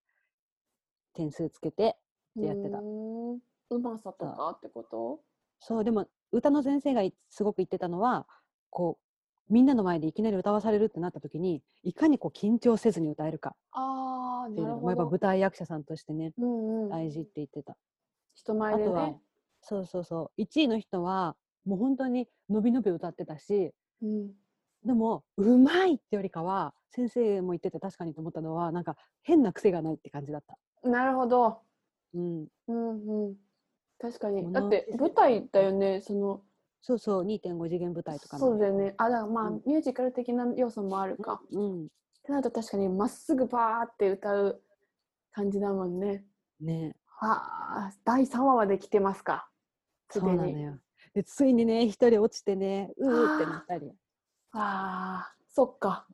[1.13, 1.97] 点数つけて
[2.39, 2.79] ってやってた。
[2.79, 5.21] うまさとかってこと？
[5.61, 5.85] そう。
[5.85, 8.27] でも歌の先生がいすごく言ってたのは
[8.71, 9.06] こう
[9.49, 13.55] みんなの前でいきなり歌わされるってなった時にいかにこう緊張せずに歌えるか。
[13.73, 17.77] ああっていうのがまあやっぱ舞台役者さんとしてねうんうん大事って言ってた、
[18.35, 19.21] 人前であとはね
[19.63, 20.41] そうそうそう。
[20.41, 24.31] 1位の人はもう本当に伸び伸び歌ってたしうん。
[24.85, 30.89] でもうまいってよりかは先生も言ってて確かにと思ったのはなんか変な癖がないって感じだった。
[30.89, 31.59] なるほど。
[32.15, 33.35] うん、うんうん。
[33.99, 34.43] 確かに。
[34.43, 36.01] ものだって舞台だよね。
[36.01, 36.43] その
[36.87, 38.95] そうそう2.5次元舞台とかのそうだよね。
[38.97, 39.63] あだからまあ、うん。
[39.67, 41.87] ミュージカル的な要素もあるか、うん。
[41.87, 41.89] っ
[42.23, 44.63] てなると確かにまっすぐバーって歌う
[45.33, 46.25] 感じだもんね。
[46.61, 46.95] ね。
[47.07, 49.49] はあ第3話まで来てますか。
[50.13, 50.65] すそうでに。
[51.13, 53.91] でついにね一人落ちてねうーってなったり。
[54.53, 55.29] あ。
[55.29, 56.07] ーそっか。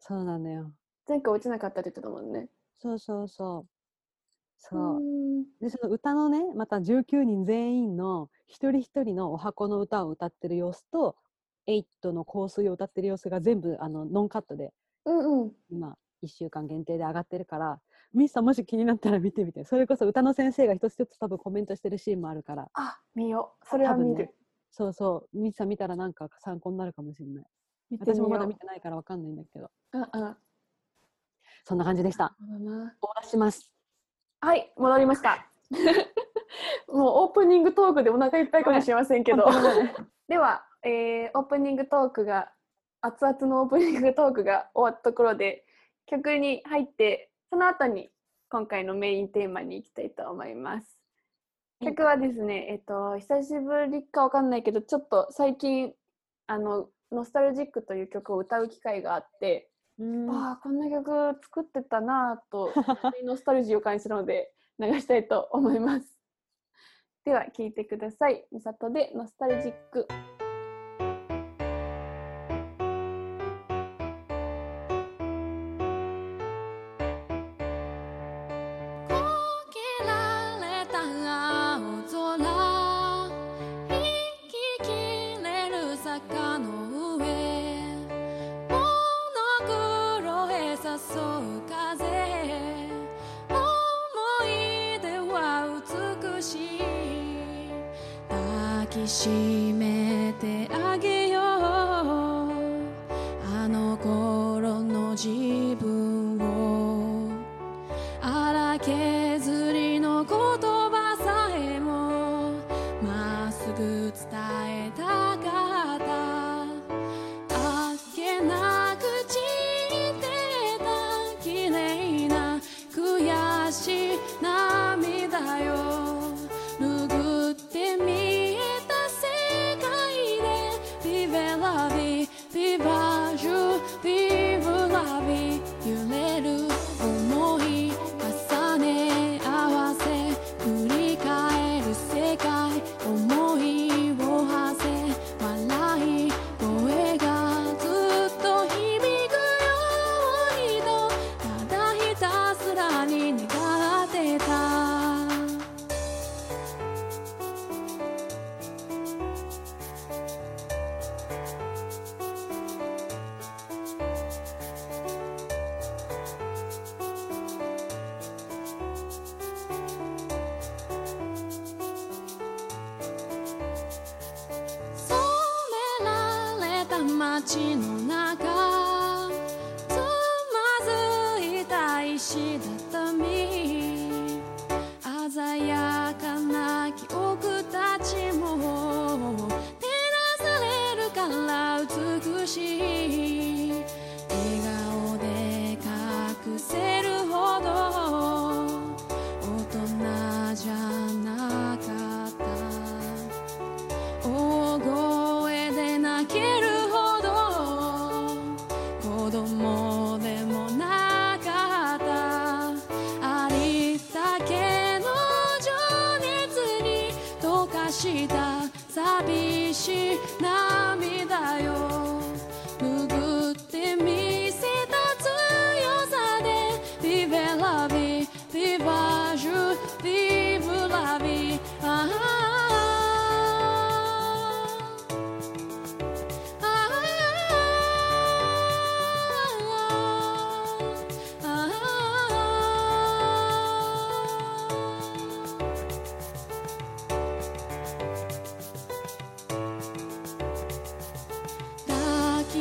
[0.00, 0.72] そうなのよ。
[1.08, 2.48] 前回落ちなかったって言ってたもんね。
[2.80, 3.66] そうそうそう。
[4.58, 5.00] そう。
[5.60, 11.16] でその歌のねまた19人全員の一人一人のお箱の歌を歌ってる様子と
[11.66, 14.72] 「エイトの香水を歌ってる様子が全部あのノンカットで
[15.04, 15.52] うんうん。
[15.70, 17.80] 今1週間限定で上がってるから
[18.12, 19.64] ミスさんもし気になったら見てみて。
[19.64, 22.68] それこそ歌の先生が一つ一つ多分コメントしてるシーンもあるから。
[22.72, 23.66] あ見よう。
[23.66, 24.34] それは見る、ね。
[24.70, 25.38] そうそう。
[25.38, 27.46] ミスさん見たらなんか参考になるかもしれない。
[27.90, 28.16] 見てみよう。
[28.16, 29.70] 私もまだ見てないからわかんないんだけど。
[29.92, 30.36] うんうん。
[31.64, 32.34] そんな感じでした。
[32.40, 32.96] ほどな。
[33.02, 33.77] お出します
[34.40, 35.46] はい戻りました。
[36.86, 39.44] もうオープニングトークでお腹いっぱいかもしれませんけど。
[40.28, 42.52] では、えーオープニングトークが
[43.00, 45.64] 熱々のオープニングトークが終わったところで
[46.06, 48.10] 曲に入ってその後に
[48.48, 50.98] 今回のメインテーマに行きたいと思います。
[51.80, 55.94] はい曲はですね、えっと久しぶりかわかんないけどちょっと最近
[56.46, 59.77] あのノスタルジックという曲を歌う機会があって、うん
[60.30, 61.10] ああこんな曲
[61.42, 62.72] 作ってたなぁと
[63.24, 66.18] ノスタルジーを感じたので流したいと思います。
[67.24, 68.46] では聴いてください。
[68.52, 70.06] みさとでノスタルジック。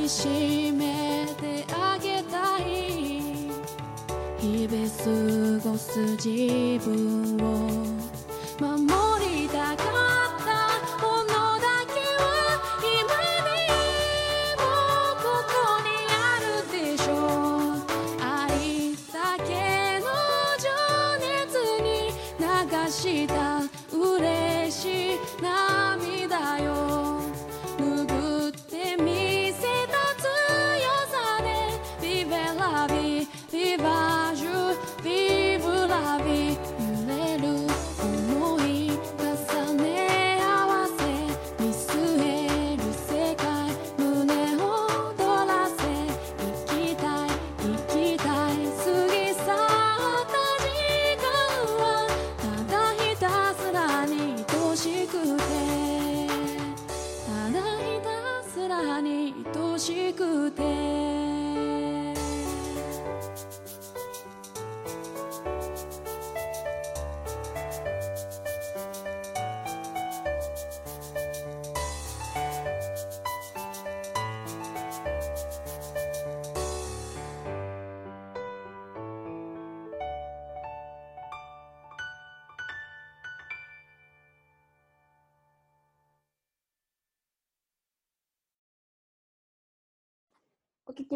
[0.07, 3.21] 抱きしめてあげたい。
[4.39, 7.66] 日々過ごす自分を。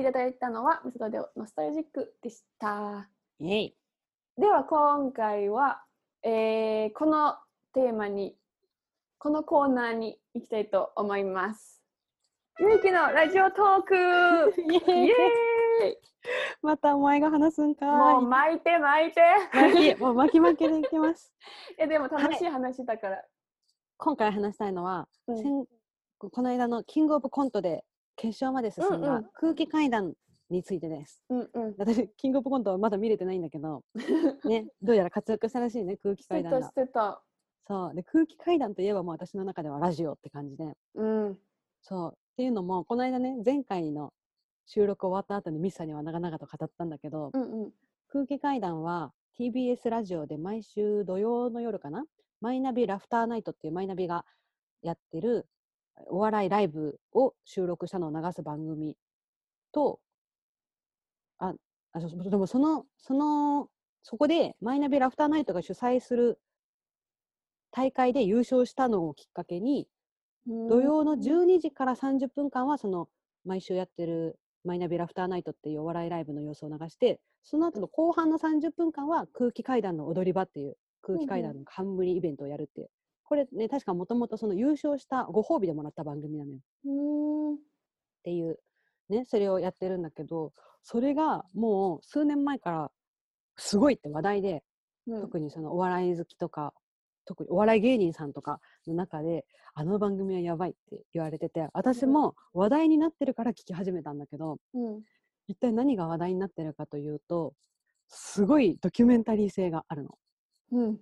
[0.02, 3.08] いただいたのは、メソッドでノスタルジックでした。
[3.38, 3.78] イエイ。
[4.36, 5.84] では今回は、
[6.24, 7.36] えーこの
[7.74, 8.36] テーマに、
[9.20, 11.84] このコーナーに行きたいと思います。
[12.60, 13.96] ゆうきのラジオトーク。
[14.58, 15.08] イエイ。
[15.08, 15.98] イエーイ。
[16.64, 19.22] またお前が話すんかもうい巻いて巻いて。
[19.54, 21.32] 巻きもう巻き巻きでいきます。
[21.78, 23.24] えでも楽しい話だから、
[23.98, 25.38] 今回話したいのは、うん。
[25.38, 25.68] 先
[26.18, 27.84] この間のキングオブコントで
[28.22, 30.14] 決勝まで進んだ空気階段
[30.52, 31.24] についてです。
[31.30, 33.84] うんうん私、キングオブコントはまだ見れてないんだけど、
[34.46, 36.70] ね、どうやら活躍したらしいね、空気してたし階段が。
[36.70, 37.24] てた
[37.66, 37.96] そう。
[37.96, 40.78] で、空気階段といえばもう私の中ではラジオって感じで。
[40.94, 41.40] うん
[41.82, 42.14] そう。
[42.14, 44.14] っていうのも、この間ね、前回の
[44.68, 47.72] 収録終わった後にミスさんには長々と語ったんだけど、うんうん
[48.14, 52.06] 空気階段は TBS ラジオで毎週土曜の夜かな？
[52.42, 54.26] マイナビラフターナイトっていうマイナビが
[54.82, 55.48] やってる
[56.08, 58.96] お笑いライブを収録したのを流す番組
[59.72, 60.00] と
[61.40, 61.54] あ
[61.94, 63.70] あでもそのその
[64.04, 66.40] そこでマイナビラフターナイトが主催する
[67.72, 69.88] 大会で優勝したのをきっかけに
[70.46, 73.08] 土曜の12時から30分間はその
[73.46, 82.90] 毎週やってるマイナビラフターナイトっていうお笑いライブの様子を流してその後の後半の30分間は空気階段の踊り場っていう空気階段の冠イベントをやるっていう
[83.32, 86.58] これね確かもともとその優勝したご褒美でもらった番組なのよ。
[86.58, 87.58] っうん。
[88.26, 88.60] ていう
[89.08, 90.52] ねそれをやってるんだけど
[90.84, 92.92] それがもう数年前から
[93.56, 94.64] すごいって話題で
[95.08, 95.22] うん。
[95.22, 96.74] 特にそのお笑い好きとか
[97.24, 105.02] 特にお笑い芸人さんとかの中であの番組はやばいって言われてて私も話題になってるから聞き始めたんだけどうん。
[105.48, 107.54] 一体何が話題になってるかというと
[108.10, 110.18] すごいドキュメンタリー性があるの。
[110.74, 111.00] うん。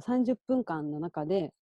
[0.00, 1.52] 30分間の中で、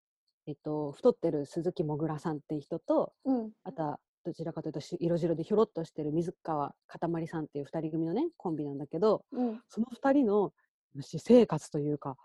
[0.47, 3.51] えっと、太ってる鈴木もぐらさんっていう人とうん。
[3.65, 9.61] あとはどちらかというとし色白でひょろっとしてる水川かたまりさんっていう2人組のねコンビなんだけどうん。
[9.69, 10.53] その2人の
[10.97, 12.17] 私生活というか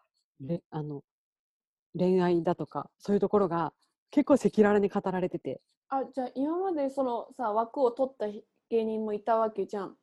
[0.42, 1.04] れあの
[1.98, 3.74] 恋愛だとかそういうところが
[4.12, 5.62] 結構赤裸々に語られてて。
[5.90, 8.28] あじゃあ今までそのさ枠を取った
[8.70, 9.96] 芸人もいたわけじゃん。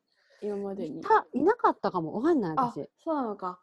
[0.43, 1.01] 今までに。
[1.01, 2.15] たいなかったかも。
[2.15, 2.89] わかんないあ私。
[3.05, 3.61] そうなのか。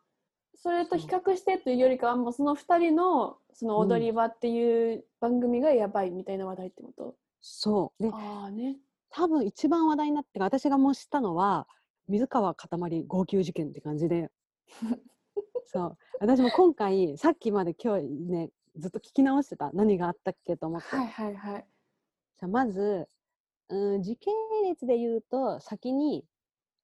[0.56, 8.04] それと比較してというよりかはもうその2人のその踊り場っていう番組がやばいみたいな話題ってこと、そう。
[8.04, 8.78] でああね。
[9.10, 11.68] 多分一番話題になってか私がもう知ったのは
[12.08, 14.32] 水川かたまり号泣事件って感じで。
[15.66, 15.97] そう。
[16.20, 19.72] 私も今回さっきまで今日ねずっと聞き直してた。
[19.74, 21.68] 何があったっけと思って、はいはいはい。
[22.39, 23.08] じゃあまず、
[23.70, 24.32] うん、時系
[24.66, 26.26] 列で言うと先に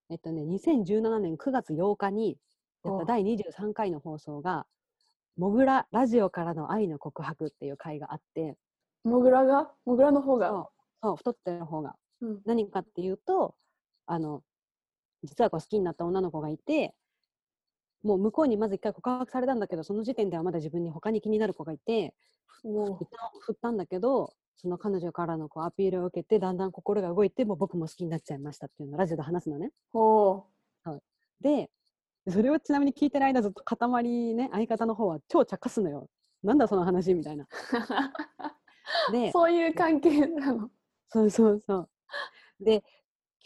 [0.09, 2.37] えっとね2017年9月8日に
[2.83, 4.65] やっおた第23回の放送が
[5.37, 8.57] 「モグララジオからの愛の告白」っていう回があって。
[9.03, 9.71] モグラが？
[9.85, 10.69] モグラの方が？
[11.01, 11.15] そう。
[11.15, 11.95] 太ってる方が。
[12.21, 12.41] うん。
[12.45, 13.55] 何かっていうと
[14.05, 14.43] あの
[15.23, 16.93] 実はこう好きになった女の子がいて
[18.03, 22.13] もう向こうにまず一回告白されたんだけどその時点ではまだ自分に他に気になる子がいて
[22.61, 29.71] 振ったんだけどその彼女からのこうアピールを受けてだんだん心が動いてもう僕も好きになっちゃいましたっていうのをラジオで話すのね。
[29.93, 30.43] お
[31.41, 31.69] で
[32.31, 34.03] それをちなみに聞いてる間ずっと塊
[34.33, 36.09] ね相方の方は超茶化すのよ。
[36.43, 37.47] なんだその話みたいな。
[39.11, 40.69] でそういう関係なの。
[41.09, 41.89] そうそうそう。
[42.59, 42.83] で、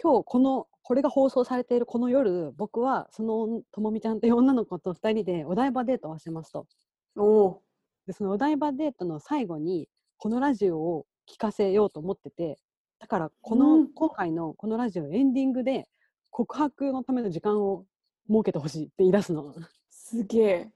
[0.01, 6.67] 今日この、これが放送されているこの夜、僕はそのともみちゃんという女の子と2人でお台場デートをしてますと。
[7.15, 7.61] おお。
[8.05, 12.59] で、そのお台場デートの最後に、このラジオを聞かせようと思ってて、
[12.99, 15.87] だからこの、うん今回のこのラジオエンディングで
[16.31, 17.85] 告白のための時間を
[18.27, 19.53] 設けてほしいって言い出すの。
[19.89, 20.71] すげえ。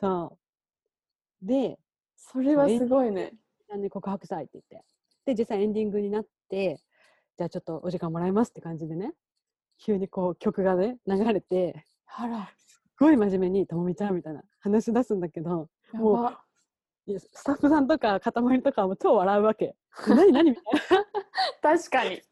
[0.00, 0.38] そ
[1.42, 1.46] う。
[1.46, 1.78] で、
[2.16, 3.32] それはすごいね。
[3.68, 4.84] なんで告白したいって言って。
[5.26, 6.80] で、実際エンディングになって、
[7.36, 9.12] じゃあちょっとお時間もらいますって感じでね、
[9.78, 12.50] 急にこう曲がね、流れて、あら。
[12.56, 16.30] すごい真面目に、ともみちゃんみたいな話し出すんだけど、も
[17.06, 19.76] うスタッフさんとか塊とかはもう超笑うわけ。
[20.08, 20.50] え何何？
[20.50, 20.64] みたい
[21.78, 22.22] 確かに。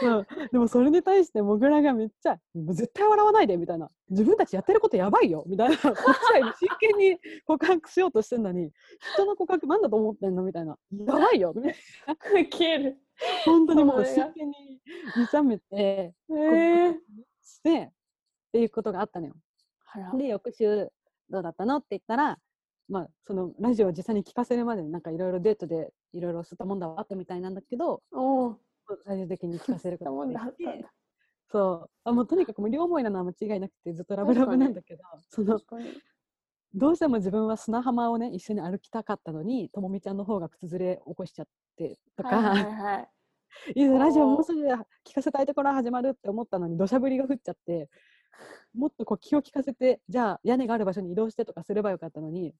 [0.00, 3.90] そう でもそれに対してモグラがめっちゃ、もう絶対笑わないでみたいな。
[4.08, 5.76] 自分たちやってることやばいよみたいな。
[5.80, 5.98] こっち
[6.40, 8.72] は真剣に告白しようとしてんのに、
[9.14, 10.42] 人の告白なんだと思ってんの？
[10.42, 10.78] みたいな。
[10.92, 11.74] やばいよみたい
[12.06, 12.16] な。
[12.16, 12.98] 消える。
[13.44, 14.80] 本当にもう真剣に
[15.16, 16.94] 見さめて、ええ
[17.42, 19.34] して、っていうことがあったのよ。
[20.16, 20.90] で、翌週、
[21.28, 22.38] どうだったのって言ったら、
[22.88, 28.02] まあ、そのラジオを実際に聞かせるまでなんかいろいろデートでいろいろ吸ったもんだはあったみたいなんだけど。
[29.04, 30.86] 最終的に聞かせることもできて。
[31.52, 35.60] そうあもうとにかくもう両思いなのは間違いなくてずっとラブラブなんだけど その。
[36.72, 43.10] どうしても自分は砂浜をね一緒に歩きたかったのにともみちゃんの方が靴ずれ起こしちゃってとか、はいはいはい。
[43.74, 47.90] いやラジオもうすぐ聞かせたいところ始まるって思ったのに土砂降りが降っちゃって
[48.74, 52.54] もっとこう気を利かせてじゃあ屋根がある場所に移動してとかすればよかったのに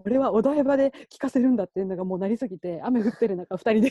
[0.00, 3.90] 俺はお台場で聞かせるんだっていうのがもうなりすぎて雨降ってる中2人で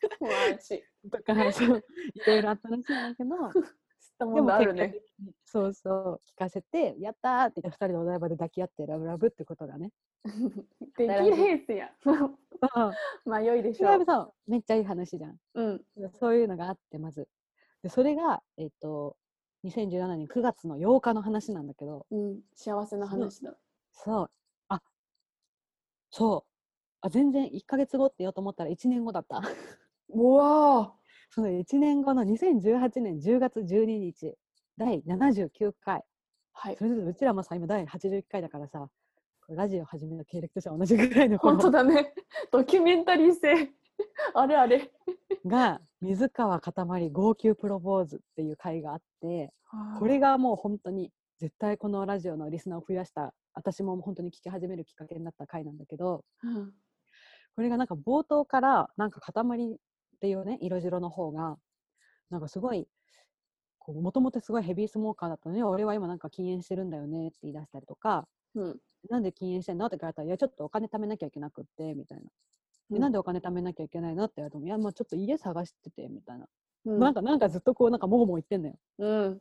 [0.20, 0.82] マジ。
[1.10, 1.84] とかそう
[2.14, 3.36] いろいろあったらしいんだけど
[4.34, 5.00] でもだあるね。
[5.44, 9.90] そうそう聞かせてやったーって言って2人でお台場で抱き合ってラブラブってことがね
[10.96, 11.90] できレースや
[13.24, 15.84] 迷いでしょそうめっちゃいい話じゃんうん。
[16.12, 17.28] そういうのがあってまず
[17.82, 19.16] でそれがえっ、と
[19.64, 22.42] 2017年9月の8日の話なんだけどうん。
[22.54, 23.56] 幸せな話だ。
[23.92, 24.30] そう
[24.68, 24.82] あ
[26.10, 26.50] そう
[27.00, 29.42] あ全然1ヶ月後って言おうと思ったら1年後だった
[30.12, 30.92] うわ
[31.30, 34.34] その1年後の2018年10月12日
[34.76, 36.02] 第79回
[36.52, 36.84] はいそ。
[36.84, 38.88] れぞれうちらもさ今第81回だからさ
[39.48, 42.14] ラジオ始めた経歴としては同じぐらいの 本当頃だね。
[42.52, 43.72] ドキュメンタリー性。
[44.34, 44.92] あれあれ。
[45.44, 49.52] が水川かたまり号泣プロポーズっていう回があって
[49.98, 56.72] これがもう本当に絶対このラジオのリスナーを増やした私も本当に聞き始めるきっかけになった回なんだけどうん。
[57.54, 59.78] これがなんか冒頭からなんか塊
[60.20, 61.56] っていうね色白の方が
[62.30, 62.86] なんかすごい
[63.88, 68.80] もともとすごいヘビースモーカーだったのに俺は今なんか禁煙してるんだよねって言い出したりとかうん。
[69.08, 69.86] なんで禁煙してんの？
[69.86, 72.24] って言われたら、いや、ちょっとお金貯めなきゃいけなくって、みたいな。
[72.90, 74.24] でうんなんでお金貯めなきゃいけないの？
[74.24, 76.46] って言われても、いや、まあちょっと家探してて、みたいな。
[76.84, 77.00] うん。
[77.00, 78.74] なんか、なんかずっとこう、なんかもごもご言ってんのよ。
[78.98, 79.40] うん。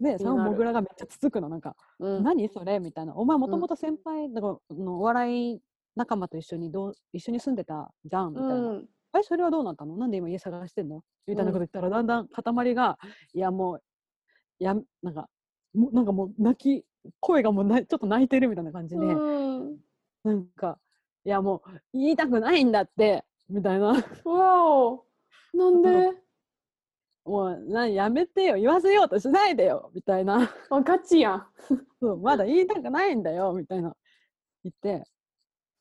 [0.00, 2.24] で、そのモグラがめっちゃつつくの、なんか、うん。
[2.24, 2.80] 何それ？
[2.80, 3.14] みたいな。
[3.14, 5.60] お前もともと先輩、だからのお笑い
[5.94, 8.54] 仲間と一緒にどう、一緒に住んでたじゃん、みたいな。
[8.56, 8.88] うん。
[9.18, 9.96] え、それはどうなったの？
[9.96, 11.02] なんで今家探してんの？
[11.26, 12.98] みたいなこと言ったら、だんだん塊が、
[13.34, 13.82] いや、もう、
[14.58, 15.28] や、なんか、
[15.74, 16.86] もうなんかもう泣き、
[17.20, 19.78] 声がもうなちょっと泣いてるみたいな感じで、うん。
[20.22, 20.78] なんか、
[21.24, 23.86] いやもう言いたくないんだって、みたいな。
[24.24, 25.06] わお。
[25.54, 26.12] なんで？
[27.24, 30.50] もう、なやめてよ、言わせようとしないでよ、みたいな。
[30.70, 31.46] あ、ガチやん。
[32.00, 33.94] そう、まだ言いたくないんだよ、みたいな。
[34.64, 35.04] 言って、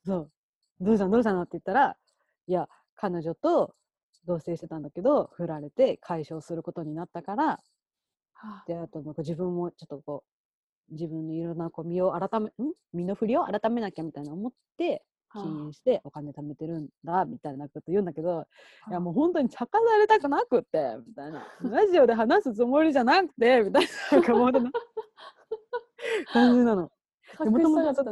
[0.05, 0.31] そう、
[0.79, 1.11] どうしたの？
[1.11, 1.41] どうしたの？
[1.41, 1.97] って言ったら、
[2.47, 2.67] いや
[3.01, 3.73] 彼女と
[4.27, 7.59] 同棲してたんだけど振られて解消することになったからは
[8.43, 8.63] あ。
[8.67, 10.23] であとなんか自分もちょっとこ
[10.91, 12.51] う自分のいろんなこう身を改めん？
[12.93, 15.43] 身の振りを改めなきゃみたいな思ってはあ。
[15.43, 18.47] 禁煙してお金貯めてるんだみたいなこと言うんだけど、
[18.87, 21.45] いやあもう本当に茶化されたくなくってみたいな。
[21.61, 24.71] ラジオで話すつもりじゃなくてみたいな
[26.33, 26.89] 感じなの。
[27.39, 28.03] で隠もともと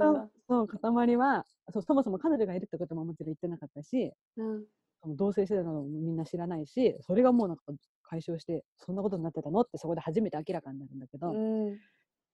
[0.47, 4.63] そう塊はそうそもそも彼女がいるってことももちろん言ってなかったしうん
[5.05, 7.63] 同棲してたのもみんな知らないしそれがもうなんか
[8.03, 11.77] 解消してそんなことになってたのってそこで初めて明らかになるんだけど、うん。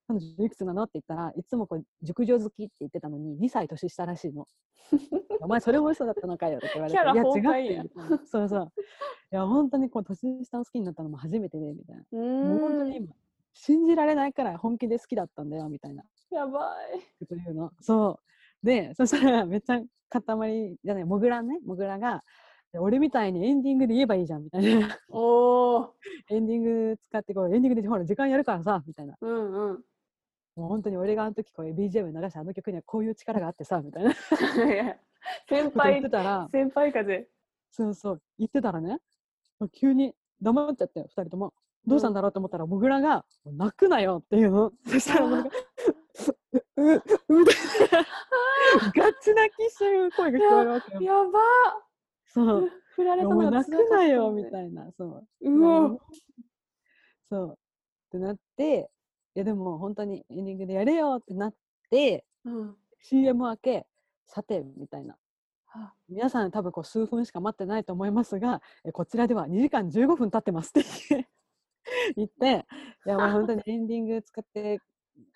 [0.05, 4.47] 彼女いくつなのって言ったらいつもこう熟女好きって言ってたのに2歳年下らしいの。
[5.41, 8.71] お前それも嘘だったのかよって言われてキャラいや違うってみたいなそうそう。
[9.31, 12.03] いや本当にこう年下を好きになったのも初めてでみたいな。
[12.11, 12.95] うもう本当にん。
[12.95, 13.15] 今
[13.53, 16.03] 信じられないくらい本気で好きだったんだよみたいな。
[16.31, 16.99] やばい。
[17.19, 17.71] こと言うの。
[17.79, 18.19] そ
[18.61, 18.65] う。
[18.65, 22.21] でそしたらめっちゃ塊じゃないモグラねモグラがで
[22.79, 24.97] 俺みたいにエンディングで言えばいいじゃんみたいな。
[25.09, 25.93] おお
[26.29, 29.15] エンディング使ってこうエンディングでほら時間やるからさみたいな。
[29.21, 29.83] うんうん。
[30.55, 34.13] もう本当に俺があの時こう BGM 流したあの曲にはこういう力があってさみたいな。
[34.25, 34.97] 先
[35.47, 36.47] と言って輩たら。
[36.51, 37.27] 先輩風。
[37.71, 38.21] そうそう。
[38.37, 38.99] 言ってたらね
[39.71, 41.53] 急に黙っちゃって2人とも。
[41.85, 44.71] どうしたんだろうと思ったら、モグラが「泣くなよ」っていうの。
[44.85, 45.49] そしたらモグラが
[46.77, 47.43] 「うううう」
[48.95, 51.01] ガチ泣きしてる声が聞こえるわけよ。
[51.01, 51.39] やば
[52.33, 52.69] そう。
[52.95, 54.91] 振られたのが辛かったくなよみたいな。
[54.97, 55.49] そう。
[55.49, 55.97] うわ
[57.29, 57.53] そう。
[57.53, 57.55] っ
[58.11, 58.89] てなって
[59.35, 61.53] いやでも本当にエンディングでやれよってなっ
[61.89, 62.75] てうん。
[63.01, 63.85] CM 明け
[64.27, 65.15] さてみたいな。
[65.73, 65.93] あ。
[66.09, 71.27] 皆さん多分こう数分しか待ってないと思いますがえこちらでは2時間15分経ってますって
[72.15, 72.65] 言って
[73.05, 74.79] いやもう本当にエンディング使って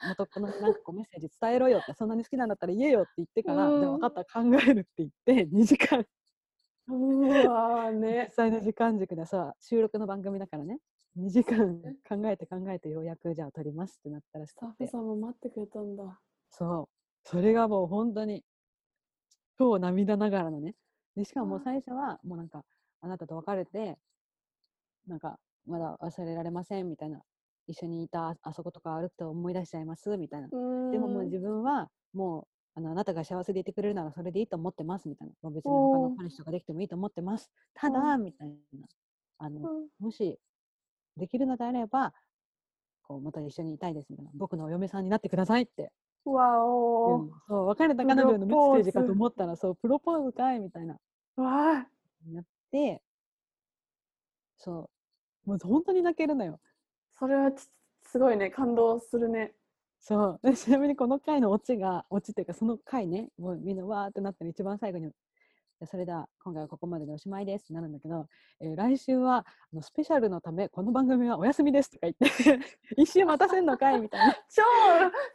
[0.08, 6.06] 元カノになんかこうメッセージ伝えろよってそんなに好きなんだったら言えよって言ってから、うんじゃあ分かった考えるって言って2時間
[6.90, 10.80] うわー実ね際の時間軸でさ収録の番組だからね。
[11.16, 16.22] 2時間考えて考えてようやくじゃあ撮りますってなったらしスタッフさんも待ってくれたんだ。
[16.52, 17.30] そう。
[17.30, 18.44] それがもう本当に
[19.58, 20.76] 超涙ながらのね。
[21.16, 22.64] でしかも最初はもうなんか
[23.02, 23.98] あなたと別れて
[25.08, 27.22] なんかまだ忘れられませんみたいな。
[27.70, 30.48] 一緒にいたああそことか歩くと思い出しちゃいますみたいな。
[30.48, 30.56] で
[31.00, 32.48] ももう自分はもう
[32.78, 35.50] あのあなたが幸せでいてくれるならそれでいいと思ってますみたいな。
[35.50, 37.50] 別に他の彼氏とかできてもいいと思ってます。
[37.74, 38.56] ただみたいな。
[39.40, 39.88] あのうん。
[40.00, 40.38] もし
[41.18, 42.14] できるのであれば
[43.02, 44.32] こうまた一緒にいたいですみたいな。
[44.36, 45.92] 僕のお嫁さんになってくださいって。
[46.24, 51.00] わおのそう別れた彼女へのメッセージかと思ったらそうプロポーズかいみたいな。
[51.36, 51.88] わあ
[52.32, 53.02] やって
[54.56, 54.92] そ
[55.48, 55.50] う。
[55.50, 56.60] もう本当に泣けるのよ。
[57.18, 57.68] それはち
[58.04, 58.52] すごいね。
[58.52, 59.56] 感動するね
[60.08, 60.40] そう。
[60.42, 65.12] で ちなみにこの回のオチがオチっていうかその回ねもうみんなわーってなったら一番最後に
[65.82, 68.26] でそれでは今回はここまででおしまいですってなるんだけど、
[68.62, 72.26] えー来週はあのスペシャルのためこの番組はお休みですとか言って
[72.96, 74.34] 一周待たせんのかいみたいな。
[74.50, 74.64] 超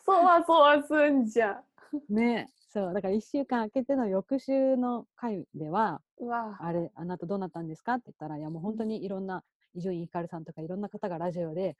[0.01, 1.63] そわそわすんじゃ。
[2.09, 2.95] ねそう。
[2.95, 6.57] だから1週間空けての翌週の回ではんうわ。
[6.61, 9.45] あれあなたどうなったんですかって言ったらいやもう本当にいろんな
[9.75, 11.77] 伊集院光さんとかいろんな方がラジオで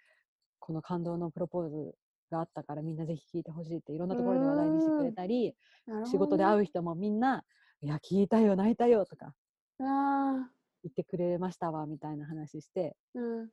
[0.59, 1.95] この感動のプロポーズ
[2.33, 5.55] があったからみんなぜひ聞いてほしいっていろんなところで話題にしてくれたり
[6.11, 7.45] 仕事で会うう人もみんな
[7.83, 9.35] 「いや聞いたよ泣いたよ」とか
[9.79, 10.51] あ
[10.83, 12.97] 言ってくれましたわみたいな話して。
[13.15, 13.51] ーうん。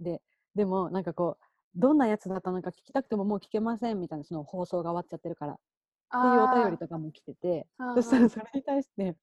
[0.00, 0.20] で
[0.54, 9.16] でもなんかこうどんなやつだったのか聞きたくてももう聞けませんみたいなその放送が終わっちゃってるからっていうお便りとかも来ててそしたらそれに対して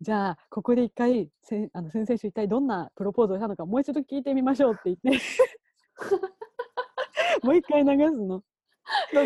[0.00, 5.24] じゃあここで一回せんあの先々週一体どんなプロポーズをしたのかもう一度聞いてみましょうって言って
[7.44, 8.42] もう一回流すの。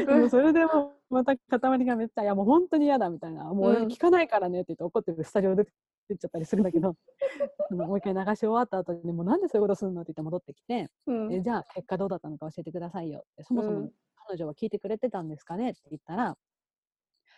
[0.09, 3.87] もうそれでもまた塊がめっちゃ「いやもう本当に嫌だ」みたいな「もう俺うん。
[3.89, 5.73] 聞かないからね」って言って怒ってるスタジオ出て
[6.13, 6.97] っちゃったりするんだけど。
[7.71, 11.33] もう一回流し終わった後に「もうなんでそういうことするの?」って言って戻ってきてうん。
[11.33, 13.21] えじゃあ結果どうだったのか教えてくださいよ。
[13.21, 13.93] ってそもそうもん
[14.27, 16.37] 彼女は聞いてくれてたんですかねって言ったら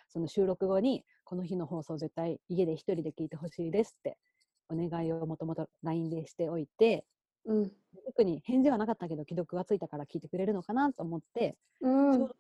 [0.09, 4.18] その収録後にこの日の放送絶対家で一人で聞いてほしいですって
[4.68, 7.05] お願いをもともと LINE でしておいて
[7.47, 7.73] うん。
[8.05, 12.31] 特に返事はなかったけど既読がついたから聞いてくれるのかなと思って、うん。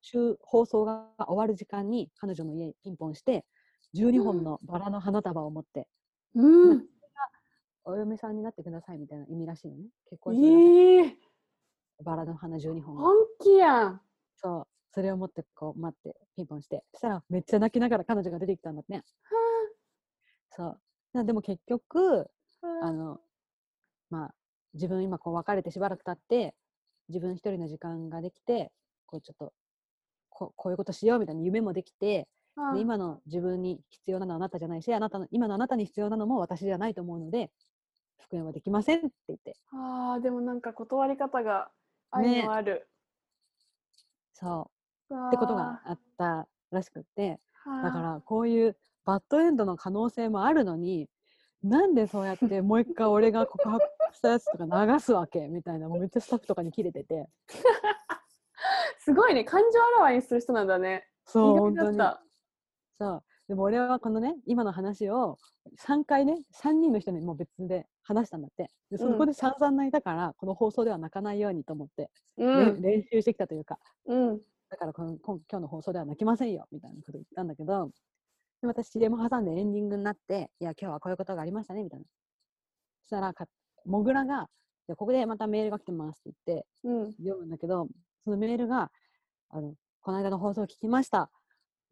[0.00, 3.44] 週放送が終わる時間に彼女の家にピンポンして
[3.94, 5.86] 12本のバラの花束を持って、
[6.34, 6.86] うん。
[7.84, 9.84] お嫁さんになってくださいみたいな意味らしいのね。
[10.08, 11.16] 結婚いええ
[12.02, 13.02] バラの花12本が。
[13.02, 14.00] 本気やん。
[14.36, 14.66] そう。
[14.94, 16.84] それを持ってこう待ってピンポンして。
[16.92, 18.92] そしたらめっちゃ泣きながら彼女が出てきたんだって。
[18.92, 19.02] ね
[20.50, 20.80] そう。
[21.12, 22.30] なでも結局
[22.82, 23.20] あの
[24.10, 24.34] まあ
[24.74, 26.54] 自分今こう別れてしばらく経って
[27.08, 28.70] 自分一人の時間ができて
[29.06, 29.52] こうちょっと
[30.30, 37.50] ここういうことしようみたいな夢もできてあで今の自分に必要なのはあなたじゃないしあなたの今のあなたに必要なのも私じゃないと思うので
[38.22, 39.56] 復縁はできませんって言って。
[39.72, 41.70] あーでもなんか断り方が
[42.10, 42.88] 愛のある。
[44.32, 44.70] そ
[45.10, 45.14] う。
[45.14, 47.40] うってことがあったらしくって。
[47.82, 51.08] だからこういうバッドエンドの可能性もあるのに
[51.62, 53.80] なんでそうやってもう一回俺が告白
[54.12, 57.28] したやつとか流すわけみたいなもうめっちゃスタッフとかに切れてて。
[58.98, 59.44] すごいね。
[59.44, 61.08] 感情あらわにする人なんだね。
[61.24, 61.98] そう意本当に。
[62.98, 63.24] そう。
[63.48, 65.38] でも俺はこのね今の話を
[65.78, 68.70] 3回ね3人の人にもう別で話したんだって。
[68.90, 72.82] でそこで散々泣いたから、この放送では泣かないようにと思って、うん。
[72.82, 73.78] れ練習してきたというか。
[74.06, 74.40] うん。
[74.72, 77.90] だからこの今今日の放送では泣きませんよみたいなこと言ったんだけど
[78.62, 82.06] で私 CM 挟んでエンディングになっていや今日はこういうことがありましたねみたいな。
[83.02, 83.46] そしたらか
[83.84, 84.46] モグラが
[84.96, 87.12] ここでまたメールが来てますって言ってうん。
[87.14, 87.88] 読むんだけど
[88.24, 88.90] そのメールが
[89.50, 91.30] あのこの間の放送を聞きました。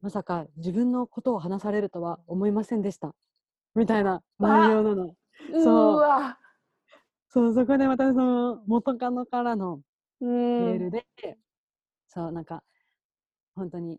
[0.01, 3.15] まさか自分のことを話されるとは思いませんでした。
[3.75, 5.05] みたいな内容なの。
[5.07, 5.15] う
[5.63, 5.97] そう。
[5.97, 6.39] わ。
[7.29, 9.81] そうそこでまたその元カノからの
[10.21, 10.29] うん。
[10.29, 11.07] メールで、
[12.09, 12.63] そうなんか
[13.55, 13.99] 本当に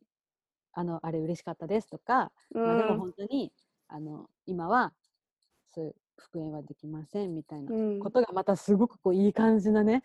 [0.73, 3.51] あのあれ嬉しかったですとか、まあ、でも本当に
[3.87, 4.93] あの今は
[5.73, 10.03] そういう復縁はできませんみたいなうんことがまたすごくこういい感じなね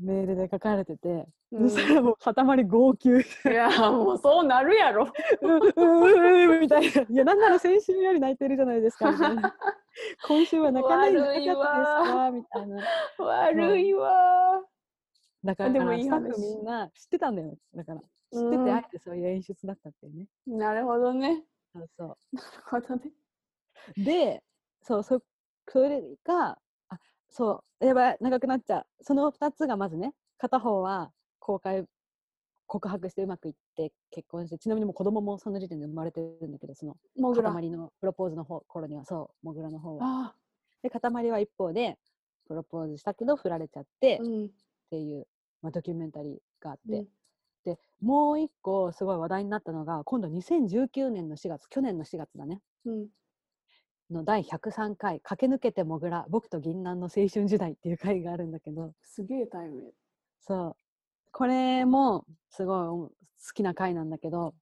[0.00, 3.10] メールで書かれてて、うんそしたらもう塊号泣
[3.48, 5.12] いやもうそうなるやろ。
[5.40, 7.02] うんうんうんみたいな。
[7.02, 9.54] いや、なんなら先週より泣いてるじゃないですか、みたいな。
[10.26, 12.82] 今週は泣かないんじゃなかったですかみたいな。
[13.18, 14.62] 悪いわ
[15.44, 17.54] だから、でもいいみんな知ってたんだよ。
[17.72, 18.00] だから、
[18.34, 20.26] 知ってうんて、あえてそういう演出だったってね。
[20.46, 21.44] なるほどね。
[21.72, 23.12] そうそなるほどね。
[23.98, 24.04] う。
[24.04, 24.42] で、
[24.82, 25.22] そう、そ
[25.68, 26.58] それが、
[26.88, 28.86] あそう、やばい、長くなっちゃう。
[29.04, 31.86] その2つがまずね、片方は公開、
[32.66, 37.52] 告白してうまくいって結婚して、ちなみにもう子供もその時点で生まれてるんだけど、そのモグラ。
[37.52, 40.06] 塊のプロポーズの方頃にはそう、モグラの方は。
[40.06, 40.36] あ
[40.82, 41.98] で塊は一方で
[42.46, 44.50] プロポーズしたけど振られちゃってっうん。
[44.90, 45.26] ていう、
[45.62, 47.08] まあ、ドキュメンタリーがあって、うん
[47.64, 53.08] でもう一個すごい話題になったのが今度2019年の4月去年の4月だねうん。
[54.10, 59.94] の第103回「駆け抜けてもぐら僕と銀杏の青春時代」っていう回があるんだけどすげえタイム。
[60.40, 60.76] そう
[61.32, 63.10] これもすごい好
[63.54, 64.54] きな回なんだけど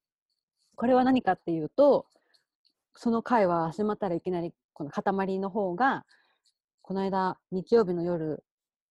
[0.76, 2.06] これは何かっていうと
[2.94, 6.06] その回は始まったらいきなりこの塊の方が
[6.82, 8.44] この間日曜日の夜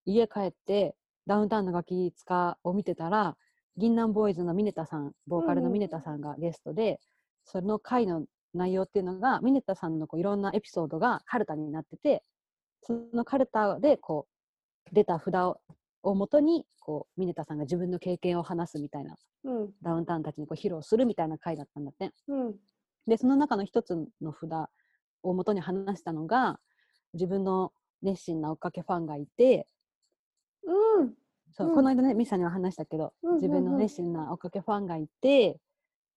[0.04, 0.94] 家帰って
[1.26, 3.36] ダウンタウンのガキ使を見てたら
[3.76, 7.00] 銀杏ボーイズのミネタさんボーカルのミネタさんがゲストで、
[7.44, 12.22] その回の内容っていうのがミネタさんのこういろんなエピソードがカルタになってて
[12.82, 14.26] そのカルタでこ
[14.90, 15.60] う出た札を
[16.02, 19.70] をもとにこうミネタさんが自分の経験を話すみたいなうん。
[19.82, 22.12] ダウンタウンたちにこう披露するみたいな回だったんだって。
[22.28, 22.54] うん。
[23.06, 24.68] でその中の一つの札
[25.22, 26.58] をもとに話したのが
[27.14, 29.66] 自分の熱心な追っかけファンがいて
[30.64, 31.14] うん。
[31.52, 31.74] そう、うん。
[31.74, 33.42] この間ねミサには話したけど、うんうんうん。
[33.42, 35.58] 自分の熱心な追っかけファンがいて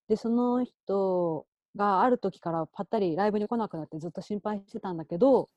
[0.08, 5.50] でその人がある時からぱったりライブに来なくなってずっと心配してたんだけど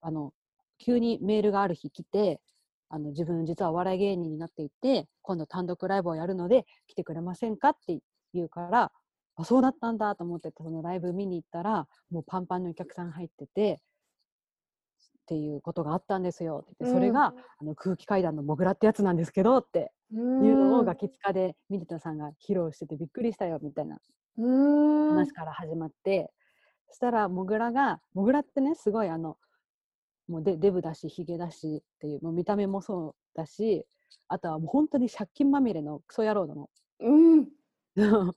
[0.00, 0.32] あの
[0.78, 2.40] 急にメールがある日来て
[2.88, 7.98] あの自分実はお笑い芸人になっていて今度単独ライブをやるので来てくれませんかって
[8.34, 8.92] 言うから
[9.36, 13.80] あそうだったんだと思ってそのライブ見に行ったらもうパンパンのお客さん入ってて
[15.30, 23.98] っていうことがあったんですよって言ってそれが、あの空気階段のモグラってやつなんですけどってうん、いうのをガキ使でミネタさんが披露しててびっくりしたよみたいな
[24.38, 25.10] うん。
[25.10, 26.32] 話から始まって、
[26.88, 29.36] そしたらモグラがモグラってねすごいあの
[30.26, 33.86] もうデデブだしヒゲだしっていうもう見た目もそうだし
[34.26, 36.68] あとはもう本当に借金まみれのクソ野郎なの。
[36.98, 37.46] うん。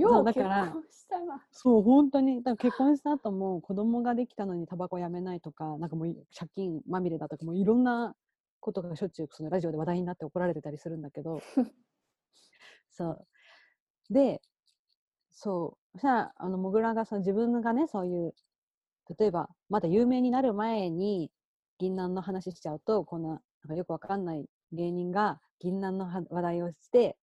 [0.00, 0.74] よう結だから。
[1.50, 2.42] そう本当に。
[2.42, 8.14] だから結婚した後も子供ができたのにタバコやめないとかなんかもうい借金まみれだとかもういろんな
[8.60, 11.40] ことがしょっちゅうそのラジオで話題になって怒られてたりするんだけど。
[12.90, 13.26] そう。
[14.10, 14.40] で
[15.32, 15.98] そう。
[15.98, 18.34] そしたらあのモグラがその自分がねそういう
[19.18, 21.30] 例えばまだ有名になる前に
[21.78, 27.16] 銀杏の話しちゃうとこんななんかよくわかんない芸人が銀杏のは話題をして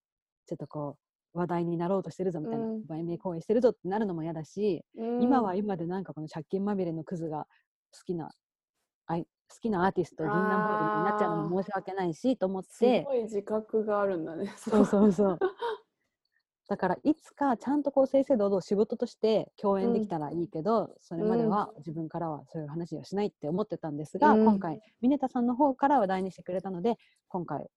[0.47, 1.02] ちょっとこう
[1.33, 2.85] 話題になろうとしてるぞみたいな、うん。
[2.85, 7.47] 売名行為してるぞってなるのも嫌だし、今は今でなんかこの借金まみれのクズが
[7.91, 8.31] 好きな
[9.07, 14.51] あい好きなアーティスト銀杏ボーイズになっちゃうのも申し訳ないしと思っすてごい自覚があるんだね。
[14.57, 15.39] そうそうそう。
[16.69, 24.45] だからいつかちゃんとこう正々堂々仕事として共演できたらいいけど、それまでは自分からはそういう話はしないって思ってたんですが、うん。
[24.45, 27.69] 今回ミネタさんの方から話題にしてくれたので今回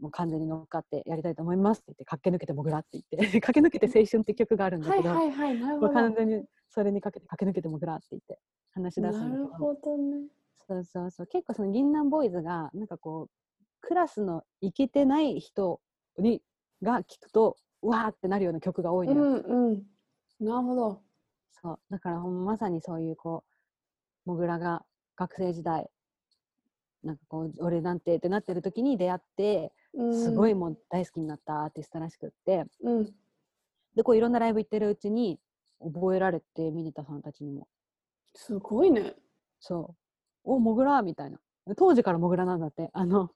[0.00, 5.14] もう完全に乗っかってやりたいと思いますって言って駆け抜けてもぐらって言って 駆け抜けて青春って曲があるんだはいけど。
[5.90, 8.38] 完全にそれにかけて駆け抜けてもぐらって言って
[8.72, 10.28] 話し出すなんだけどるほどね。
[10.66, 13.30] そうそうそう結構その銀杏ボーイズがなんかこう
[13.80, 15.80] クラスのイケてない人
[16.18, 16.42] に
[16.82, 19.86] が聞くとうわーってなるような曲が多いうのよ、んうん。
[20.40, 21.02] なるほど。
[21.50, 23.44] そうだからまさにそういうこ
[24.26, 24.84] うもぐらが
[25.16, 25.90] 学生時代
[27.02, 29.72] なんかこう俺なんてってなってる時に出会って
[30.12, 32.98] すごいもう大好きになったアーティストらしくってうん。
[32.98, 33.14] うん。
[33.96, 35.40] でこういろんなライブ行ってるうちに
[35.80, 37.66] 覚えられてミネタさんたちにも
[38.34, 39.14] すごいね。
[39.58, 39.94] そ
[40.44, 41.38] うおもぐらみたいな
[41.76, 43.30] 当時からもぐらなんだってあの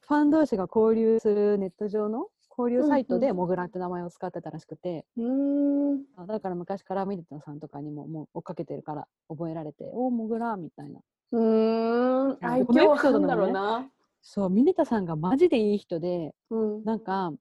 [0.00, 6.04] ファン同士が交流するネット上の交流サイトでもぐらって名前を使ってたらしくて、うーん。
[6.16, 11.00] あだから昔からミネタさんとかにももう追っかけてるから覚えられておもぐらみたいな
[11.32, 12.30] うーん。
[12.32, 13.90] あ愛嬌なんだろうな。
[14.28, 16.84] そうミネタさんがマジでいい人でうん。
[16.84, 17.32] なんか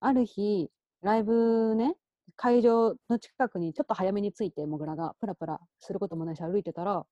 [0.00, 0.68] ある日
[1.00, 1.94] ライブね
[2.34, 7.06] 会場の近くにちょっと早めに着いてもぐらがプラプラすることもないし歩いてたら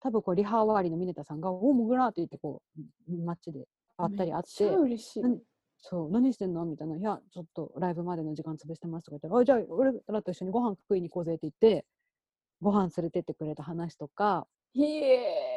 [0.00, 2.60] 多分こうリハ終わりのミネタさんが「おもぐら」って言ってこ
[3.08, 3.66] う街で
[3.96, 5.22] 会ったり会って嬉しい。
[5.22, 5.40] 何
[5.80, 11.86] そう何してんのみたいな「いやちょっとライブまでの時間潰してます」とか言ったら「あじゃあ俺らと一緒にご飯食いに行こうぜ」って言って
[12.60, 15.47] ご飯連れてってくれた話とかひえ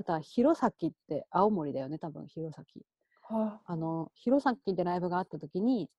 [0.00, 2.64] あとは弘前って青森だよね多分弘前
[3.66, 5.90] あの弘前でライブがあった時に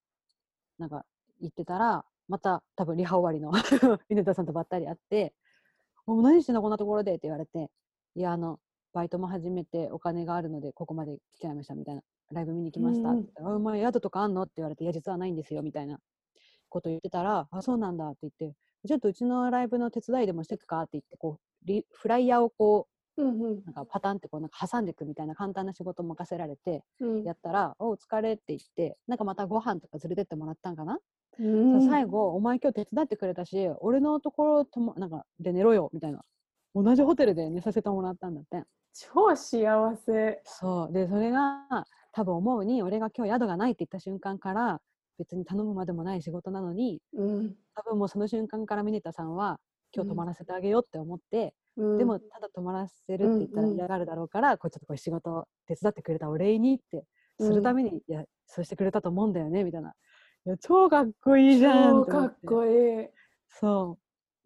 [0.78, 1.06] なんか
[1.40, 3.52] 行ってたらまた多分リハ終わりの
[4.10, 5.34] 稲田さんとばったり会って
[6.06, 7.70] 「お何してんのこんなところで」って言われて
[8.16, 8.58] 「いやあの
[8.92, 16.00] バイトも始めてお金があるのでここまで来ちゃいました」みたいな「ライブ見に来ました」って言ったら「お前宿とかあんの?」って言われて「いや実はないんですよ」みたいな
[16.68, 18.56] こと言ってたら「あそうなんだ」って言って
[18.88, 23.58] 「ちょっとうちのライブの手伝いでもしてくか?」って言ってこうリフライヤーをこうんうん。
[23.58, 27.24] うなんかパタンってこうなんか挟んでいくみたいな簡単な仕事を任せられてうん。
[27.24, 30.98] やったら「おお疲れ」って言ってなんかまたご飯とか連れてってもらったんかな、
[31.38, 31.42] う
[31.72, 36.22] そん最後「お前今日手伝ってくれたし俺のところともなんかで寝ろよ」みたいな。
[36.74, 38.64] 同じホテルで寝させてもらったんだって。
[38.94, 40.40] 超幸せ。
[40.44, 40.92] そう。
[40.92, 41.66] でそれが
[42.12, 44.80] 多分思うに俺が今日宿がないって言った瞬間から
[45.18, 47.56] 別に頼むまでもない仕事なのにうん。
[47.74, 49.60] 多分もうその瞬間からミネタさんは
[49.94, 57.04] 今日泊まらせてあげようって思って、うんでもただ泊まらせるって言ったら嫌がるだろうから、こうちょっとこう仕事を手伝ってくれたお礼にって
[57.40, 59.94] するために、いやそうしてくれたと思うんだよねみたいな。
[60.44, 63.08] いや超かっこいいじゃん超かっこいい。
[63.48, 63.98] そ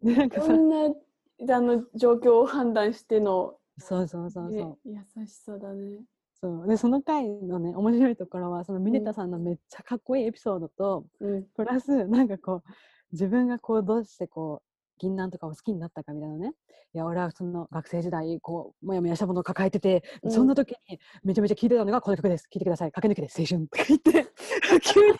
[0.02, 0.06] う。
[0.06, 4.88] で なんかさこんなあの状況を判断しての、そうそうそうそう。
[4.88, 6.04] ね、優しさだね。
[6.34, 11.44] そうでその回のね面白いところはそのミネタさんのめっちゃかっこいいエピソードと、うん。
[11.56, 12.70] プラスなんかこう
[13.12, 16.52] 自分がこうどうしてこう銀杏とかを好きになったかみたいなね。
[16.94, 20.30] いや俺はその学生時代こうもやもやしたものを抱えてて、うん。
[20.30, 22.44] そんな時にめちゃめちゃ聴いてたのがこの曲です。
[22.44, 22.92] 聴いてください。
[22.92, 23.68] 駆け抜けて青春。
[23.68, 24.26] とか言って
[24.82, 25.16] 急に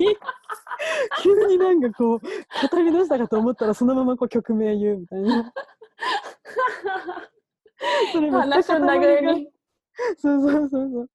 [1.22, 2.28] 急になんかこう語
[2.82, 5.52] り出したかと思ったらそのままこう曲名言うみたいな。
[8.12, 9.50] それ話の流れに。
[10.18, 11.08] そうそうそうそう。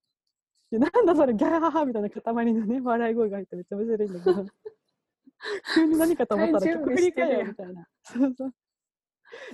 [0.71, 4.45] なんだそれギャーハハみたいな塊のね笑い声が入ってめっちゃ面白いんだけど
[5.75, 8.53] 急 に何かと思ったら曲振りみたいなそうそう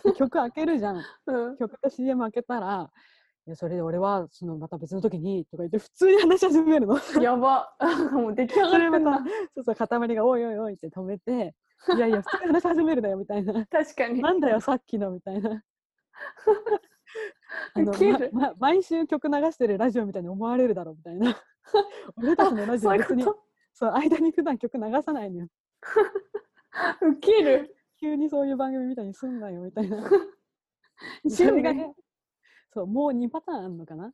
[0.04, 1.58] で曲開けるじゃんうん。
[1.58, 2.92] 曲と CM 開けたら
[3.46, 7.74] いやそれで俺はそのまた別の時にとか言って普通に話し始めるのそやば。
[8.12, 9.24] もう出来上がれまってんなた。
[9.56, 11.56] そうそう塊がおいおいおいって止めて
[11.96, 14.22] いやいや普通に話し始めるだよみたいな確かに。
[14.22, 15.64] なんだよさっきのみたいな
[17.74, 17.94] あの
[18.34, 21.42] まま毎週曲流してるラジオみたいに思われるだろうみたいな
[22.18, 23.24] 俺たちのラジオ別に
[23.74, 25.67] そう間に普段曲流さないのよと。
[27.02, 27.74] ウケる。
[28.00, 29.98] 急にそういう番組みたいにすんなよみたいな。
[31.28, 31.94] それがね。
[32.74, 34.14] そうもう2パターンあるのかな？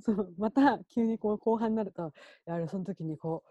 [0.00, 2.12] そうまた急にこう後半になると
[2.46, 3.42] いやその時にこ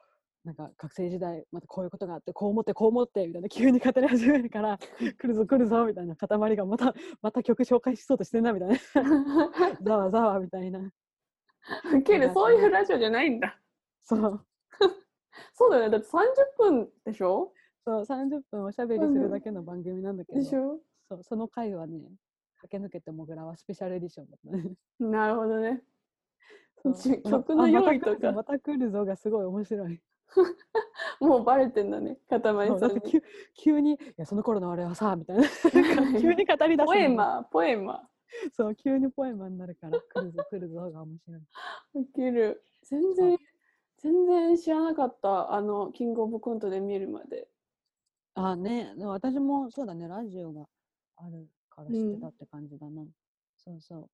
[0.44, 8.78] うなんか学生時代またこういうことがあってこう思ってこう思ってみたいな急に語り始めるから来るぞ来るぞみたいな塊がまたまた曲紹介しそうとしてんなみたいな。
[9.82, 10.92] ざわざわみたいな。
[11.94, 12.32] ウケる。
[12.34, 13.60] そういうラジオじゃないんだ。
[14.04, 14.46] そう
[15.54, 15.90] そうだよね。
[15.90, 16.20] だって30
[16.58, 17.52] 分でしょ？
[17.86, 20.80] そう30分おしゃべりするだけの番組なんだけど、でしょ？
[21.10, 22.00] そうその回はね
[22.62, 24.74] 駆け抜けてもぐらはスペシャルエディションだったね。
[25.00, 25.82] なるほどね。
[27.30, 28.32] 曲のあ用意とか。
[28.32, 30.02] また来るぞがすごい面白い。
[31.22, 32.18] もうバレてんだね。
[32.30, 33.24] 塊そうさん急
[33.56, 35.44] 急に「いやその頃の俺はさ」みたいな。
[36.20, 36.86] 急に語り出すの。
[36.86, 38.10] ポエマー、ポエマ。
[38.52, 41.40] そう急にポエマになるから来るぞ来るぞが面白い。
[41.40, 41.44] ー。
[42.02, 42.64] ウケる。
[42.84, 43.38] 全然、
[43.98, 45.54] 全然知らなかった。
[45.54, 47.48] あの、キングオブコントで見るまで。
[48.36, 50.68] あねでも私もそうだねラジオが
[51.16, 53.04] あるから知ってたって感じだな、
[53.58, 54.10] そうそう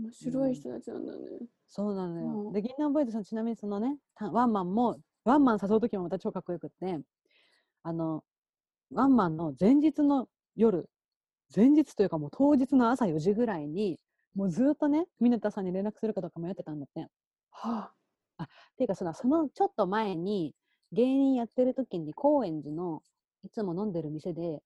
[0.00, 1.20] 面白い人たちなんだね。
[1.68, 2.42] そうなのよ。
[2.46, 7.00] うんで、銀杏ボーイズさん、ちなみにそのね、たワンマンも、ワンマン誘う時もまた超かっこよくって、
[7.82, 8.22] あの、
[8.90, 10.88] ワンマンの前日の夜、
[11.54, 13.98] 前日というかもう当日の朝4時ぐらいに、
[14.34, 17.06] もうずっとね、ミネタさんに連絡するかどうか迷ってたんだって。
[17.50, 17.90] は
[18.44, 20.54] っていうかその、そのちょっと前に、
[20.92, 23.02] 芸人やってる時に高円寺の
[23.42, 24.62] いつも飲んでる店で、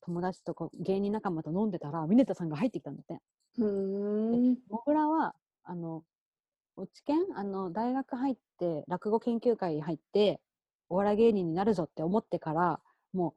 [0.00, 3.14] 友達とか芸人仲間と飲んでたら、ミネタさんが入ってきたんだって。
[3.14, 3.18] あ。
[3.58, 4.58] うーん。
[4.68, 5.34] もぐらは
[5.64, 6.04] あの
[6.76, 10.40] 落研あの大学入って落語研究会入って
[10.88, 12.80] お笑い芸人になるぞって思ってから
[13.12, 13.34] も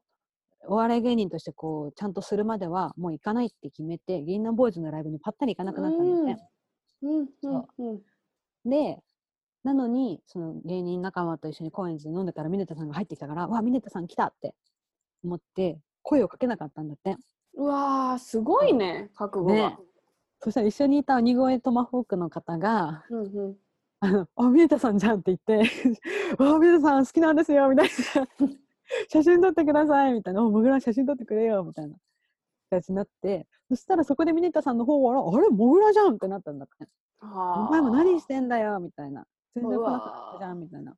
[0.63, 6.38] うお笑い芸人としてこうちゃんとするまではもう行かないって決めて銀杏ボーイズのライブにぱったり行かなくなったんだね。
[7.03, 8.01] うんうんそうん。
[8.65, 8.99] で
[9.68, 14.55] なのにその芸人仲間と一緒に高円寺で飲んでたらミネタさんが入ってきたから「わミネタさん来た!」って
[15.24, 17.18] 思って声をかけなかったんだって。
[17.53, 19.53] うわーすごいね覚悟が。
[19.53, 19.78] ね
[20.39, 23.57] そしたら一緒にいた鬼越トマホークの方がうんうん。
[23.99, 25.68] あの、あ、ミネタさんじゃんって言って、
[26.38, 28.28] あ、ミネタさん好きなんですよ、みたいな。
[29.09, 30.45] 写真撮ってください、みたいな。
[30.45, 31.95] おもぐら写真撮ってくれよ、みたいな
[32.70, 36.88] 形になって、そしたらそこでミネタさんの方は、あれ、もぐらじゃんってなったんだって。
[37.20, 39.26] はお前も何してんだよ、みたいな。
[39.62, 40.95] 全然来なかったじゃん、みたいな。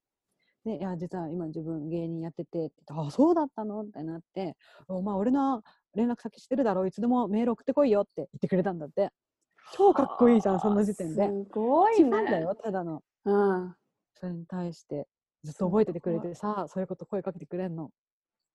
[0.65, 3.81] で、いや、実は今自分芸人やってて、あ、そうだったの？
[3.81, 4.55] ってなって、
[4.87, 5.63] お前俺の
[5.95, 9.09] 連絡先知ってるだろ、いつでもメール送ってこいよって言ってくれたんだって。
[9.73, 11.27] 超かっこいいじゃん、そんな時点で。
[11.27, 12.09] すごい一ね。
[12.09, 13.01] ファンだよ、ただの。
[13.25, 13.75] うん。
[14.15, 15.07] それに対して
[15.43, 17.91] ずっと覚えててくれてさそういうこと声かけてくれんの？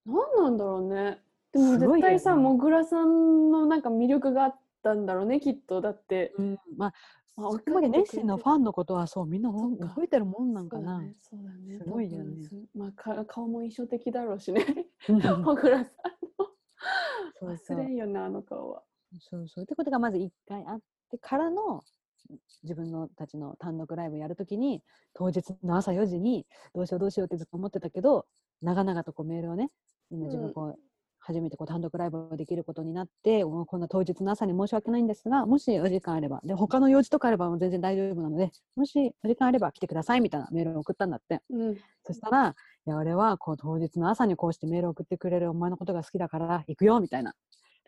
[0.04, 1.22] 何なんだろうね。
[1.52, 5.80] でも絶対さ、もぐらさんのなんか魅力があったんだろうね、きっと。
[5.80, 6.34] だって。
[6.36, 6.92] うんまあ
[7.36, 11.14] まあそこまで熱心なファンのことはそうみんな覚えてるもんなんかなそうだね。
[11.20, 11.78] そうだね。
[11.78, 14.64] すごいよねまあか顔も印象的だろうしね。
[15.08, 16.04] うんもぐらさん
[16.38, 16.48] の。
[17.38, 18.82] そうそう忘れんよな、あの顔は。
[19.18, 20.80] そうそうってことがまず1回あっ
[21.10, 21.82] てからの
[22.62, 24.82] 自分のたちの単独ライブやるときに
[25.12, 28.26] 当日の朝4時にどうしようどうしようってずっと思ってたけど
[28.62, 29.70] 長々とこうメールをね
[30.10, 30.78] 今自うん分こう、
[31.26, 41.76] 初めてこう単独ライブをできることになってもうこんな当日の朝に申し訳ないんですがもしお時間あればで他の用事とかあればもう全然大丈夫なのでもしお時間あれば来てくださいみたいなメールを送ったんだってうん。
[42.06, 42.54] そしたら
[42.86, 47.34] いや俺はこう当日の朝にこうしてメールを送ってくれるお前のことが好きだから行くよみたいな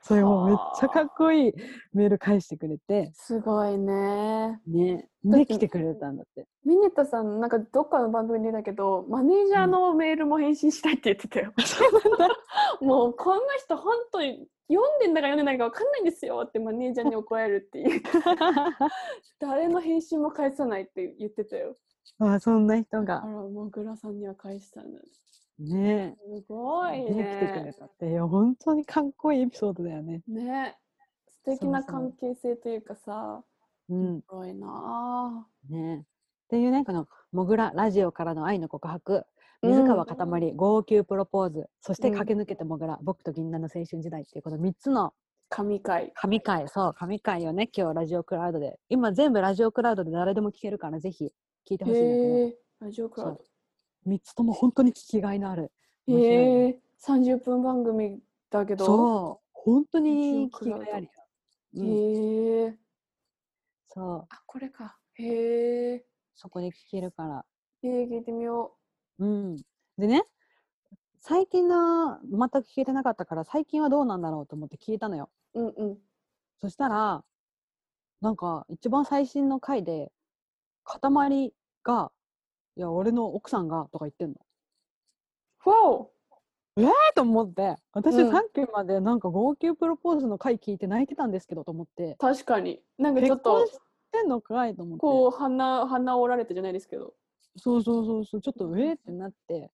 [0.07, 1.53] そういうもうめっちゃかっこいい
[1.93, 4.61] メール返してくれてすごいね。
[4.69, 11.53] ねで来てくれたんだってミネタさん、なんかどっかの番組だけど、マネージャーのメールも返信したいって言ってたよ。
[12.81, 18.01] もうこんな人本当に読んでんだか読んでないかわかんないんですよってマネージャーに怒られるっていう。
[19.41, 21.75] 誰の返信も返さないって言ってたよ。
[22.21, 25.01] あそんな人あら、がもぐらさんには返したんだ。
[25.59, 26.17] ね。
[26.19, 27.73] すごいで来てくれね。
[27.73, 30.23] たっていや本当にかっこいいエピソードだよね。
[30.29, 30.77] ね。
[31.29, 32.01] 素敵なそうそう。
[32.01, 33.43] 関係性というかさ、
[33.89, 34.21] うん。
[34.21, 35.47] すごいな。
[35.69, 35.99] ね。
[35.99, 39.25] っていうねこの「もぐらラジオからの愛の告白」
[39.63, 39.71] うん。
[39.71, 41.69] 水川かたまり号泣プロポーズ。
[41.81, 42.15] そしてうん。
[42.15, 45.15] 駆け抜けてもぐら僕と銀杏の青春時代っていうこの3つの。
[45.49, 46.13] 神回。
[46.15, 46.69] 神回。
[46.69, 48.79] そう神回をね今日ラジオクラウドで。
[48.89, 51.33] 今全部ラジオクラウドで誰でも聞けるからぜひ
[51.71, 52.51] 聞いてほしいんだけ
[52.81, 52.87] ど。
[52.87, 53.56] ラジオクラウド。
[54.07, 55.73] 3つとも本当に聞きがいのある
[56.09, 58.85] へえ、30分番組だけど。
[58.85, 61.11] そう本当に聞きがいあるよ、
[61.75, 62.79] うん、へえ。
[63.89, 64.97] そうあ、これか。
[65.15, 66.07] へえ。
[66.35, 67.45] そこで聞けるから
[67.83, 68.77] えー、聞いてみよ
[69.19, 69.57] うん
[69.97, 70.25] でね
[71.21, 75.61] 最近の全く聞けてなかったから最近はどうなんだろうと思って聞いたのよう。
[75.61, 75.99] うんうん。
[76.61, 77.25] そしたら
[78.21, 80.13] なんか一番最新の回で
[80.85, 81.53] 塊
[81.83, 82.13] が
[82.77, 84.37] 「いや俺の奥さんが」とか言ってんの。
[85.59, 86.09] フォ
[86.79, 92.83] えーと思って私うんさっきまでなんか号泣プロポーズの回聞いて泣いてたんですけどと思ってー確かに。
[92.99, 93.79] なんかちょ結っと婚、し
[94.13, 97.15] てんのかいと思ってこう、鼻、鼻折られてじゃないですけど。
[97.57, 99.71] そうそうそうそうちょっとえーってなって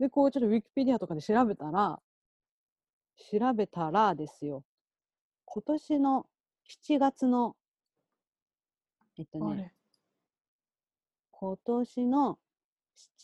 [0.00, 2.00] でこうちょっとウィキペディアとかで調べたら
[3.16, 4.64] 調べたらですよ
[5.44, 6.26] 今年の
[6.68, 7.54] 7月の
[9.16, 9.72] えっとねあれ。
[11.42, 12.38] 今年の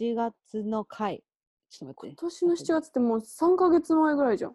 [0.00, 1.22] 7月の回。
[1.70, 2.16] ちょっと待って。
[2.16, 4.54] 今年の7月ってもう3ヶ月前ぐらいじゃん。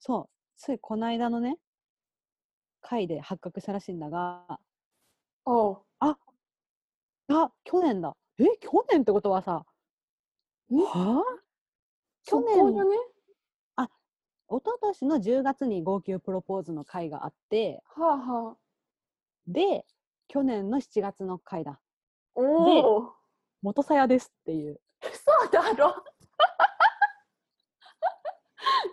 [0.00, 0.28] そう。
[0.56, 1.58] ついこの間のね
[2.80, 4.44] 回で発覚したらしいんだが。
[4.48, 4.58] あ
[6.00, 6.16] あ。
[7.28, 8.16] あ去年だ。
[8.40, 9.64] え去年ってことはさ
[10.72, 11.22] んはあ？
[12.24, 12.96] 去そこ年だね。
[13.76, 17.80] 一昨年の10月に号泣プロポーズの回があって。
[17.94, 18.56] はあはあ。
[19.46, 19.86] で
[20.26, 21.78] 去年の7月の回だ
[22.34, 23.12] おお。
[23.62, 25.94] 元さやですっていうそうだろ。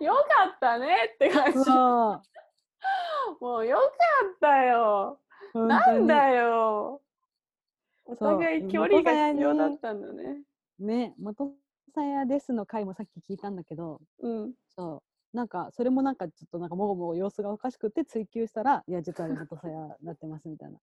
[0.00, 0.20] よか
[0.54, 1.58] ったねって感じ。
[3.40, 3.82] もうよか
[4.36, 5.18] ったよ。
[5.54, 7.02] なんだよ。
[8.04, 10.42] お互い距離が必要だったんだね。
[10.78, 11.52] ね元
[11.94, 14.54] さやですの回もさっき聞いたんだけどうん。
[14.68, 20.78] そうなんかそれもなんかちょっとなんかもごもご様子がおかしくて追求したらいや実は元さやなってますみたいな。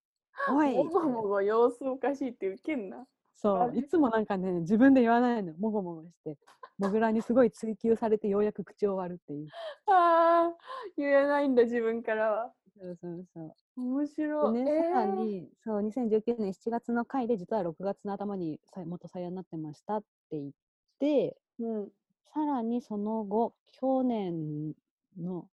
[0.48, 3.06] おいもごもご様子おかしいってウケんな。
[3.36, 6.38] そういつもなんかね自分で言わないのもごもごして
[6.78, 9.48] もぐらにすごい追求されてようやく口を割るっていう。
[9.88, 10.58] ああ、
[10.98, 12.54] 言えないんだ、自分からは。
[12.78, 14.54] そうそうそう面白い。
[14.54, 20.52] でね、えーさらにそう2019年7月の回で実は6月の頭にさ元さやになってましたって言っ
[21.00, 21.90] てうん。
[22.34, 24.74] さらにその後去年
[25.18, 25.48] の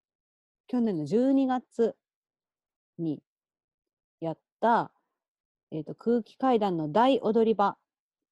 [0.68, 1.96] 去年の12月
[2.98, 3.20] に
[4.66, 4.90] た、
[5.70, 7.76] えー、と空気階段の大踊り場っ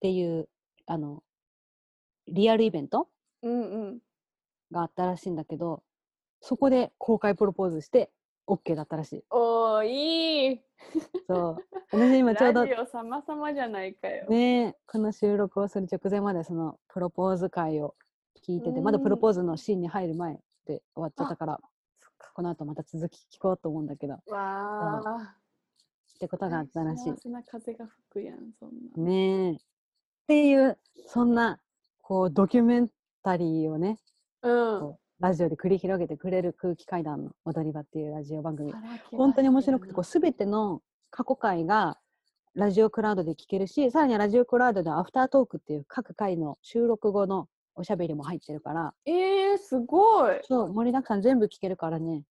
[0.01, 0.49] ていう
[0.87, 1.22] あの
[2.26, 3.09] リアルイベント
[3.43, 3.99] うんうん。
[4.72, 5.82] があったらしいんだけど
[6.41, 8.11] そこで公開プロポーズして
[8.49, 9.24] OK だったらしい。
[9.30, 10.61] おー、いい。
[11.26, 11.57] そう
[11.93, 14.26] 私今ちょうどラジオ様々じゃないかよ。
[14.28, 17.95] ねこの収録をする直前までそのプロポーズ会を
[18.47, 20.35] 聞いててまだプロポーズのシーンに入る前
[20.66, 21.61] で終わっちゃったから。
[22.35, 25.35] この後また続き聞こうと思うんだけどっわ
[26.17, 26.19] あ。
[26.19, 28.77] てことがあったらし幸せな風が吹くやん、そんな。
[28.97, 29.01] い。
[29.01, 29.57] ねえっ
[30.27, 31.61] ていうそんな
[32.01, 32.89] こうドキュメン
[33.23, 33.99] タリーをね
[34.43, 34.97] うん。
[35.21, 38.73] ラジオで繰り広げてくれる空気階段の踊り場っていうラジオ番組
[39.12, 41.99] 本当に面白くてこう全ての過去回が
[42.55, 50.41] ラジオクラウドで聞けるしさらにはラジオクラウドでアフタートークっていう各回の収録後のおしゃべりも入ってるからえー、すごい。
[50.43, 52.23] そう盛りだくさん全部聞けるからね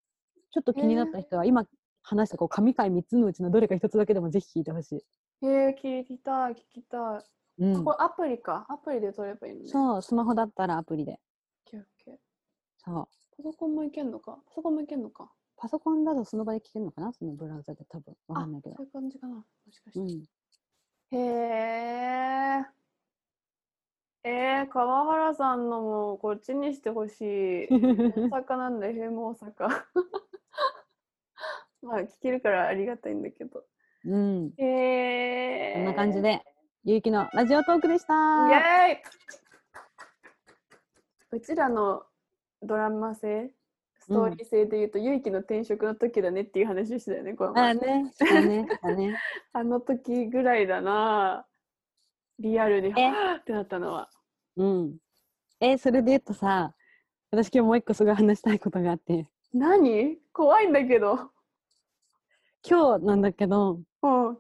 [0.52, 1.66] ちょっと気になった人は今
[2.04, 5.06] 話したこう神回3つのうちのどれか1つだけでもぜひ聞いてほしい。
[5.42, 7.24] えー、聞きたい、聞きたい。
[7.60, 8.66] うんこ、れアプリか。
[8.70, 9.66] アプリで撮ればいいのね。
[9.66, 9.70] う。
[9.70, 11.20] そうスマホだったらアプリで
[12.86, 14.38] そうパソコンもいけんのか？
[14.46, 15.32] パソコンもいけんのか？
[15.56, 17.14] パソコンだとその場で聞けるのかな？
[17.14, 19.36] そのブラウザで多分わかんないけどそういう感じかな。
[19.36, 20.00] もしかして。
[20.00, 20.24] うん
[21.12, 22.66] へえ。
[24.26, 27.68] えー、川原さんのもこっちにしてほしい。
[28.32, 29.70] 大阪なんで、へも大阪。
[31.84, 33.64] まあ、聞けるからありがたいんだけど。
[34.06, 35.74] うんへえ。
[35.76, 36.42] こんな感じで
[36.86, 39.02] ゆうきのラジオトークでしたイエーイ
[41.32, 42.04] うちらの
[42.62, 43.52] ドラマ性、
[44.00, 49.20] ストーリー性で言うと、ゆいきの転職の時だねっていう話してたよね、この前あねねね
[49.54, 51.46] あの時ぐらいだな。
[52.40, 53.10] リアルに、え？
[53.10, 54.10] はぁってなったのは。
[54.58, 54.98] うん
[55.60, 56.76] えそれで言うとさ
[57.32, 60.20] 私今日もう一個すごい話したいことがあって何？
[60.34, 61.33] 怖いんだけど。
[62.66, 64.38] 今日なんだけどうん、今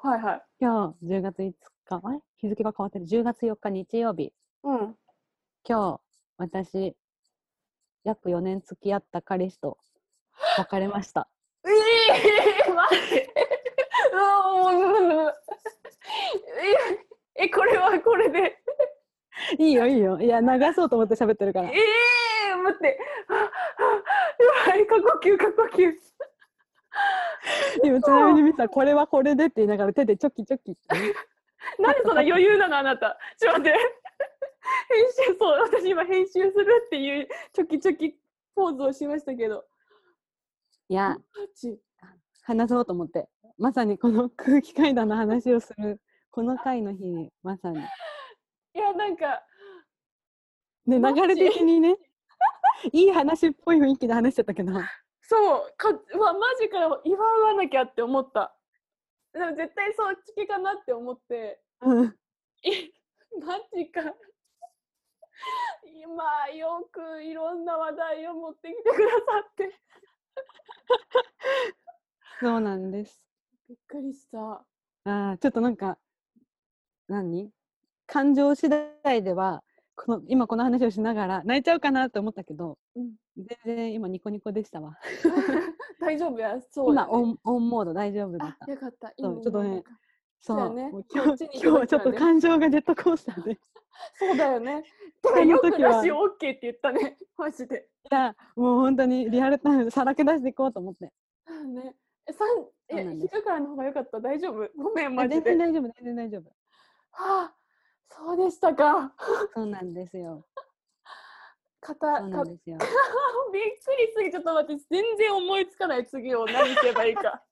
[0.00, 0.06] 日？
[0.08, 0.42] はいはい。
[0.60, 1.52] 今日10月5
[1.86, 4.96] 日あれ日付が変わってる10月4日日曜日うん。
[5.68, 6.00] 今日
[6.38, 6.94] 私
[8.04, 9.78] 約4年付き合った彼氏と
[10.58, 11.28] 別れました
[11.64, 11.68] え
[12.68, 13.30] えー、待って。
[17.36, 18.58] え、え、これはこれで。
[19.58, 22.98] いいよいいよいや流そうと思って喋ってるからええー、待って。
[23.28, 23.50] ははうわ、
[24.64, 25.92] 過呼吸、過呼吸。
[27.84, 31.12] 今ちなみに見たこれはこれでって言いながら手でチョキチョキってね。
[31.78, 33.18] なんでそんな余裕なのあなた。
[33.38, 33.78] ちょっと待って。
[34.88, 38.18] 編集、そう、私今編集するっていうチョキチョキ
[38.54, 39.64] ポーズをしましたけど。
[40.88, 41.16] いや
[42.42, 43.28] 話そうと思って。
[43.56, 47.78] まさにこの空気階段の話をするこの回の日にまさに。
[47.78, 49.44] いや、なんか、
[50.86, 51.96] でマジ流れ的にね。
[52.92, 54.72] いい話っぽい雰囲気で話しちゃったけど
[55.26, 58.54] そう、かうわ、マジかよ、祝わなきゃって思った。
[59.32, 62.16] でも絶対そっちかなって思って、うん
[62.62, 62.92] え、
[63.44, 64.02] マジか。
[65.84, 69.16] 今、よくいろんな話題を持ってきてくださ
[69.50, 69.80] って。
[72.40, 73.20] そうなんです
[73.68, 74.64] びっくりした。
[75.04, 75.98] あーちょっとなんか
[77.08, 77.50] 何？
[78.06, 78.68] 感情次
[79.02, 79.64] 第では
[79.96, 84.98] この今この話をしながら泣いちゃうかなと思ったけどうん、全然今ニコニコでしたわ
[86.00, 87.08] 大丈夫や、そうや、ね。
[87.08, 89.10] 今オンオンモード大丈夫だっあ、たよかった。
[89.10, 89.84] ちょっとね
[90.40, 93.58] そうね今日今日はちょっと感情がジェットコースターでい
[94.18, 94.84] そうだよね。
[95.24, 97.16] そのよく時はラジオ OK って言ったね。
[97.38, 97.88] マジで。
[98.10, 101.94] やもう本当にリアルタイムでさらけ出していこうと思ってね。
[102.26, 104.20] え、さん、え昼からの方が良かった？
[104.20, 104.68] 大丈夫？
[104.76, 105.40] ごめん、マあジで。
[105.42, 106.42] 全然大丈夫全然大丈夫
[107.12, 107.54] はあ、
[108.10, 109.14] そうでしたか。
[109.54, 110.46] そうなんですよ。
[111.80, 112.78] 肩、そうなかんですよ。
[113.52, 117.44] びっくりすぎちょっと待って全然思いつかない次を何すればいいか。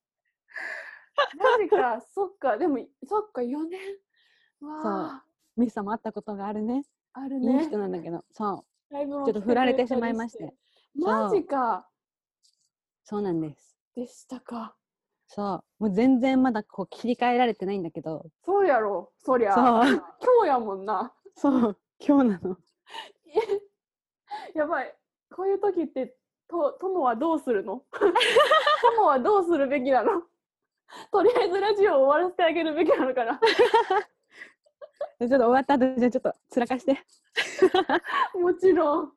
[1.36, 2.57] マジかそっか。
[2.57, 3.80] でもそっか4年。
[4.61, 5.24] わあ。
[5.57, 6.76] ミスさんも会ったことがあるね。
[6.76, 6.82] いい
[7.12, 7.64] あるね。
[7.66, 8.24] 人なんだけど。
[8.32, 8.64] そう。
[8.90, 10.55] ちょっと振られてしまいまして。
[10.94, 11.88] マジか。
[13.05, 13.76] そうなんです。
[13.94, 14.76] でしたか
[15.34, 15.84] そう。
[15.84, 18.26] もう全然まだこう切り替えられてないんだけど。
[18.44, 19.10] そうやろ。
[19.24, 19.54] そりゃ。
[19.54, 19.64] そう。
[19.64, 21.10] 今日やもんな。
[21.34, 21.78] そう。
[22.06, 22.58] 今日なの。
[24.54, 24.94] やばい。
[25.34, 26.14] こういう時って
[26.48, 27.82] と友はどうするの？
[28.96, 30.22] 友はどうするべきなの？
[31.10, 33.40] とりあえずラジオを終わらせてあげるべきなのかな？
[35.18, 37.02] ちょっと終わった後じゃあちょっとつらかして。
[38.34, 39.12] もちろん。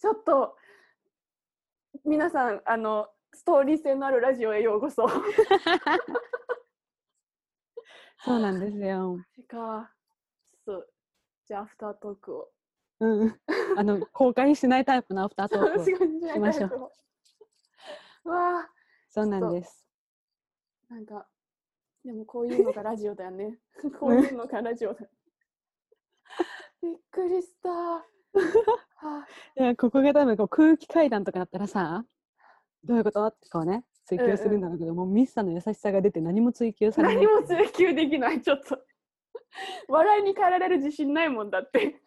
[0.00, 0.56] ちょっと
[2.04, 5.08] 皆さんあのストーリー性のあるラジオへようこそ。
[8.24, 9.18] そうなんですよ。
[9.48, 9.92] か。
[10.64, 10.88] そう
[11.46, 12.50] じゃあアフタートークを。
[13.00, 13.40] うん。
[13.76, 16.90] あの公開しないタイプのアフタートークを ししましょう。
[18.24, 18.70] うわあ
[19.08, 19.84] そうなんです。
[20.88, 21.26] なんか
[22.04, 23.58] でもこういうのがラジオだよね。
[23.98, 25.06] こういうのがラジオだ。
[26.80, 27.70] びっくりした。
[27.70, 28.04] は
[29.00, 29.26] あ。
[29.56, 32.04] いやここが多分こう空気階段とかだったらさ
[32.84, 33.26] どういうこと？
[33.26, 37.16] ってこうね追求するんだろうけど、もうミスさんの優しさが出て何も追求されない。
[37.16, 38.78] 何も追求できないちょっと。
[39.88, 42.00] 笑いに変えられる自信ないもんだって。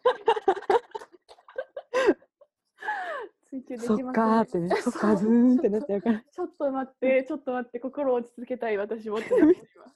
[3.48, 6.20] 追求できませんそっかーってねそっかズーンってなっちゃうから。
[6.30, 9.86] ちょっと待ってちょっと待って心を落ち着けたい私もってなってるわ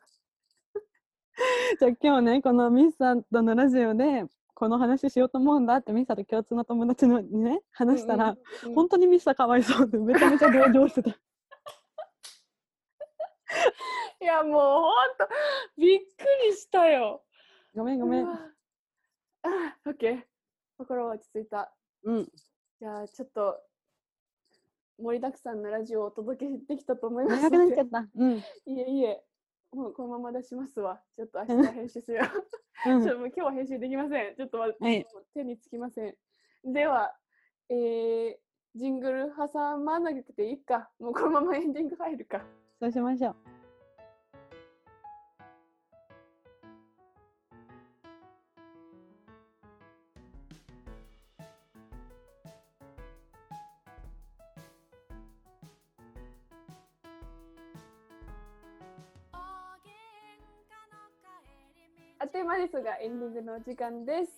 [1.78, 4.24] じゃあ今日ねこのミスさんとのラジオで
[4.60, 8.74] この話しようと思うんだってミスさんと共通の友達のにね話したら、うんうんうん。
[8.74, 11.10] 本当にミスさんかわいそうってめちゃめちゃ同情してた。
[14.20, 15.26] いやもうほんと
[15.78, 16.04] びっく
[16.46, 17.24] りしたよ。
[17.74, 18.28] ごめんごめん。
[18.28, 18.38] あ
[19.86, 20.22] オッケー
[20.76, 21.74] 心は落ち着いた。
[22.02, 22.30] うん。
[22.80, 23.62] じゃあちょっと
[24.98, 28.06] 盛りだくさんのラジオをお届けできたと思います長くなっちゃった。
[28.14, 28.42] うん、い
[28.78, 29.24] えいえ
[29.72, 31.00] もうこのまま出しますわ。
[31.16, 32.24] ちょっと明日編集するよ
[32.86, 32.94] う。
[32.98, 33.02] ん。
[33.02, 34.36] ちょっともう今日は編集できません。
[34.36, 36.14] ちょっとはい手につきません。
[36.64, 37.16] では
[37.68, 38.34] えー、
[38.74, 40.90] ジングル挟まなくていいか。
[40.98, 42.44] もうこのままエンディング入るか。
[42.80, 43.59] そうしましょう
[62.30, 64.30] あっという間ですがエンディングのお時間です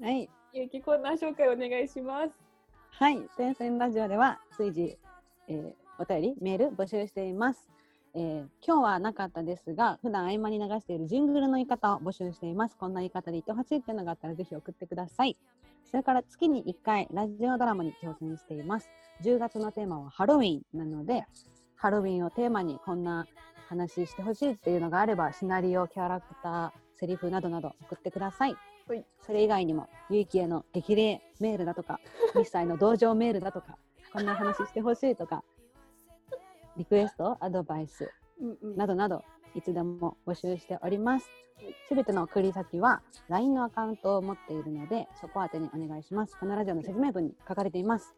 [0.00, 2.30] はいゆうきコーナー紹介お願いします
[2.92, 4.96] はい、天線ラジオでは随時、
[5.48, 7.68] えーお便り、メール募集しています。
[8.14, 12.76] えー今日はなかったですが、普段合間に流しているジングルの言い方を募集しています。
[12.76, 15.36] こんな言い方で言ってほしいっていうのがあったらぜひ送ってください。
[15.90, 18.88] それから月に1回ラジオドラマに挑戦しています。
[19.24, 21.24] 10月のテーマはハロウィンなので、
[21.74, 23.26] ハロウィンをテーマにこんな
[23.68, 28.54] 話してほしいっていうのがあれば、シナリオ、キャラクター、セリフなどなど送ってください。
[28.86, 31.98] はいそれ以外にも、ゆいきへの激励メールだとか、
[32.36, 33.76] ミスサイの同情メールだとか、
[34.12, 35.42] こんな話してほしいとか、
[36.76, 38.12] リクエスト、アドバイス
[38.76, 39.24] などなど、
[39.56, 41.74] いつでも募集しておりますはい。
[41.88, 46.36] すべての送り先は LINE のアカウントを持っているので、そこ宛てにお願いします。
[46.38, 48.14] このラジオの説明文に書かれています。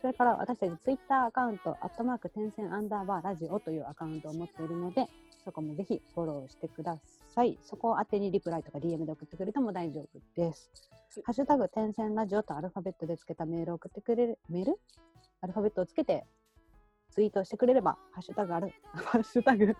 [0.00, 5.06] それから私たち Twitter アカウント、アットマーク点線アンダーバーラジオというアカウントを持っているので、
[5.44, 6.98] そこもぜひフォローしてくだ
[7.36, 7.58] さい。
[7.62, 10.70] そこを宛てにリプライとか DM で送ってくれても大丈夫です。
[11.22, 14.80] ハッシュタグ点線ラジオとアルファベットでつけたメールを送ってくれる、メール？
[15.42, 16.24] アルファベットをつけて
[17.10, 19.76] ツイートしてくれれば、ハッシュタグある、 ハッシュタグ、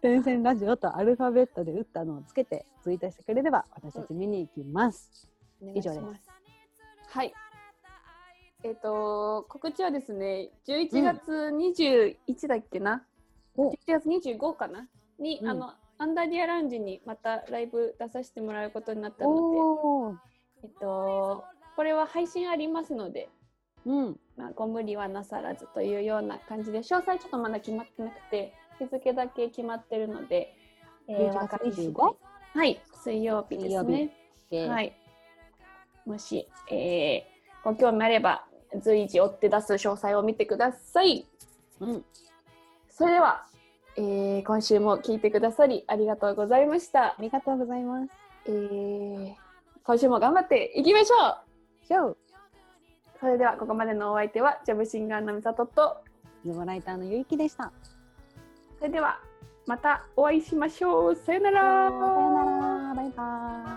[0.00, 5.30] 点線ラジオとアルファベットで打ったのをつけてツイートしてくれれば、私たち見に行きます。
[5.60, 5.98] お願いします。
[5.98, 6.30] 以上です。
[7.08, 7.34] はい。
[8.62, 13.06] えっ、と告知はですね、11月21だっけな、
[13.56, 13.72] お。
[13.72, 14.88] 11月25かな？
[15.18, 15.48] に、うん。
[15.48, 20.16] あのアンダーディアラウンジにまたライブ出させてもらうことになったの
[20.62, 21.44] で、えっと
[21.76, 23.28] これは配信ありますので、
[23.84, 30.54] うん、まあ、ご無理はなさらずというような感じで、詳細ちょっとまだ決まってなくて、日付だけ決まってるので、
[31.08, 32.16] え11月わかり次第 25?
[32.54, 34.10] はい、水曜日ですね。
[34.50, 34.96] ではい。
[36.06, 37.34] もし、えー
[37.64, 38.44] ご興味あれば、
[38.82, 41.26] 随時追って出す詳細を見てください。
[41.80, 42.04] うん、
[42.90, 43.46] それでは、
[43.96, 47.16] えー今週も聞いてくださりありがとうございましたあ。
[47.20, 48.10] りがとうございます。
[48.46, 49.34] えー
[49.84, 51.16] 今週も頑張っていきましょ
[52.08, 52.16] う
[53.20, 55.98] それではここまでのお相手はジャブシンガーのみさとと
[56.44, 57.72] ズボライターのゆいきでした。
[58.78, 59.18] それでは
[59.66, 62.44] またお会いしましょうさよならさよな
[62.90, 63.73] ら、バイバイ。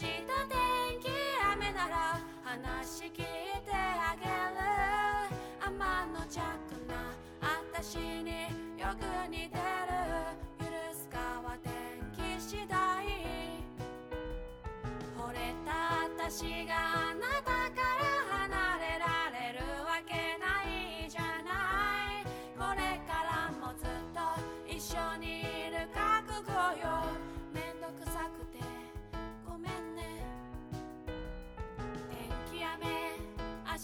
[0.00, 0.06] 日
[0.48, 1.10] 天気
[1.52, 4.30] 雨なら話聞いてあげる。
[5.60, 6.38] 天の着
[6.88, 7.12] な
[7.42, 8.48] 私に
[8.80, 9.60] よく似てる。
[10.58, 10.64] 許
[10.94, 11.70] すかは天
[12.16, 12.78] 気次第。
[15.18, 15.68] 惚れた
[16.24, 16.72] 私が
[17.10, 17.89] あなたか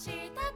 [0.07, 0.46] した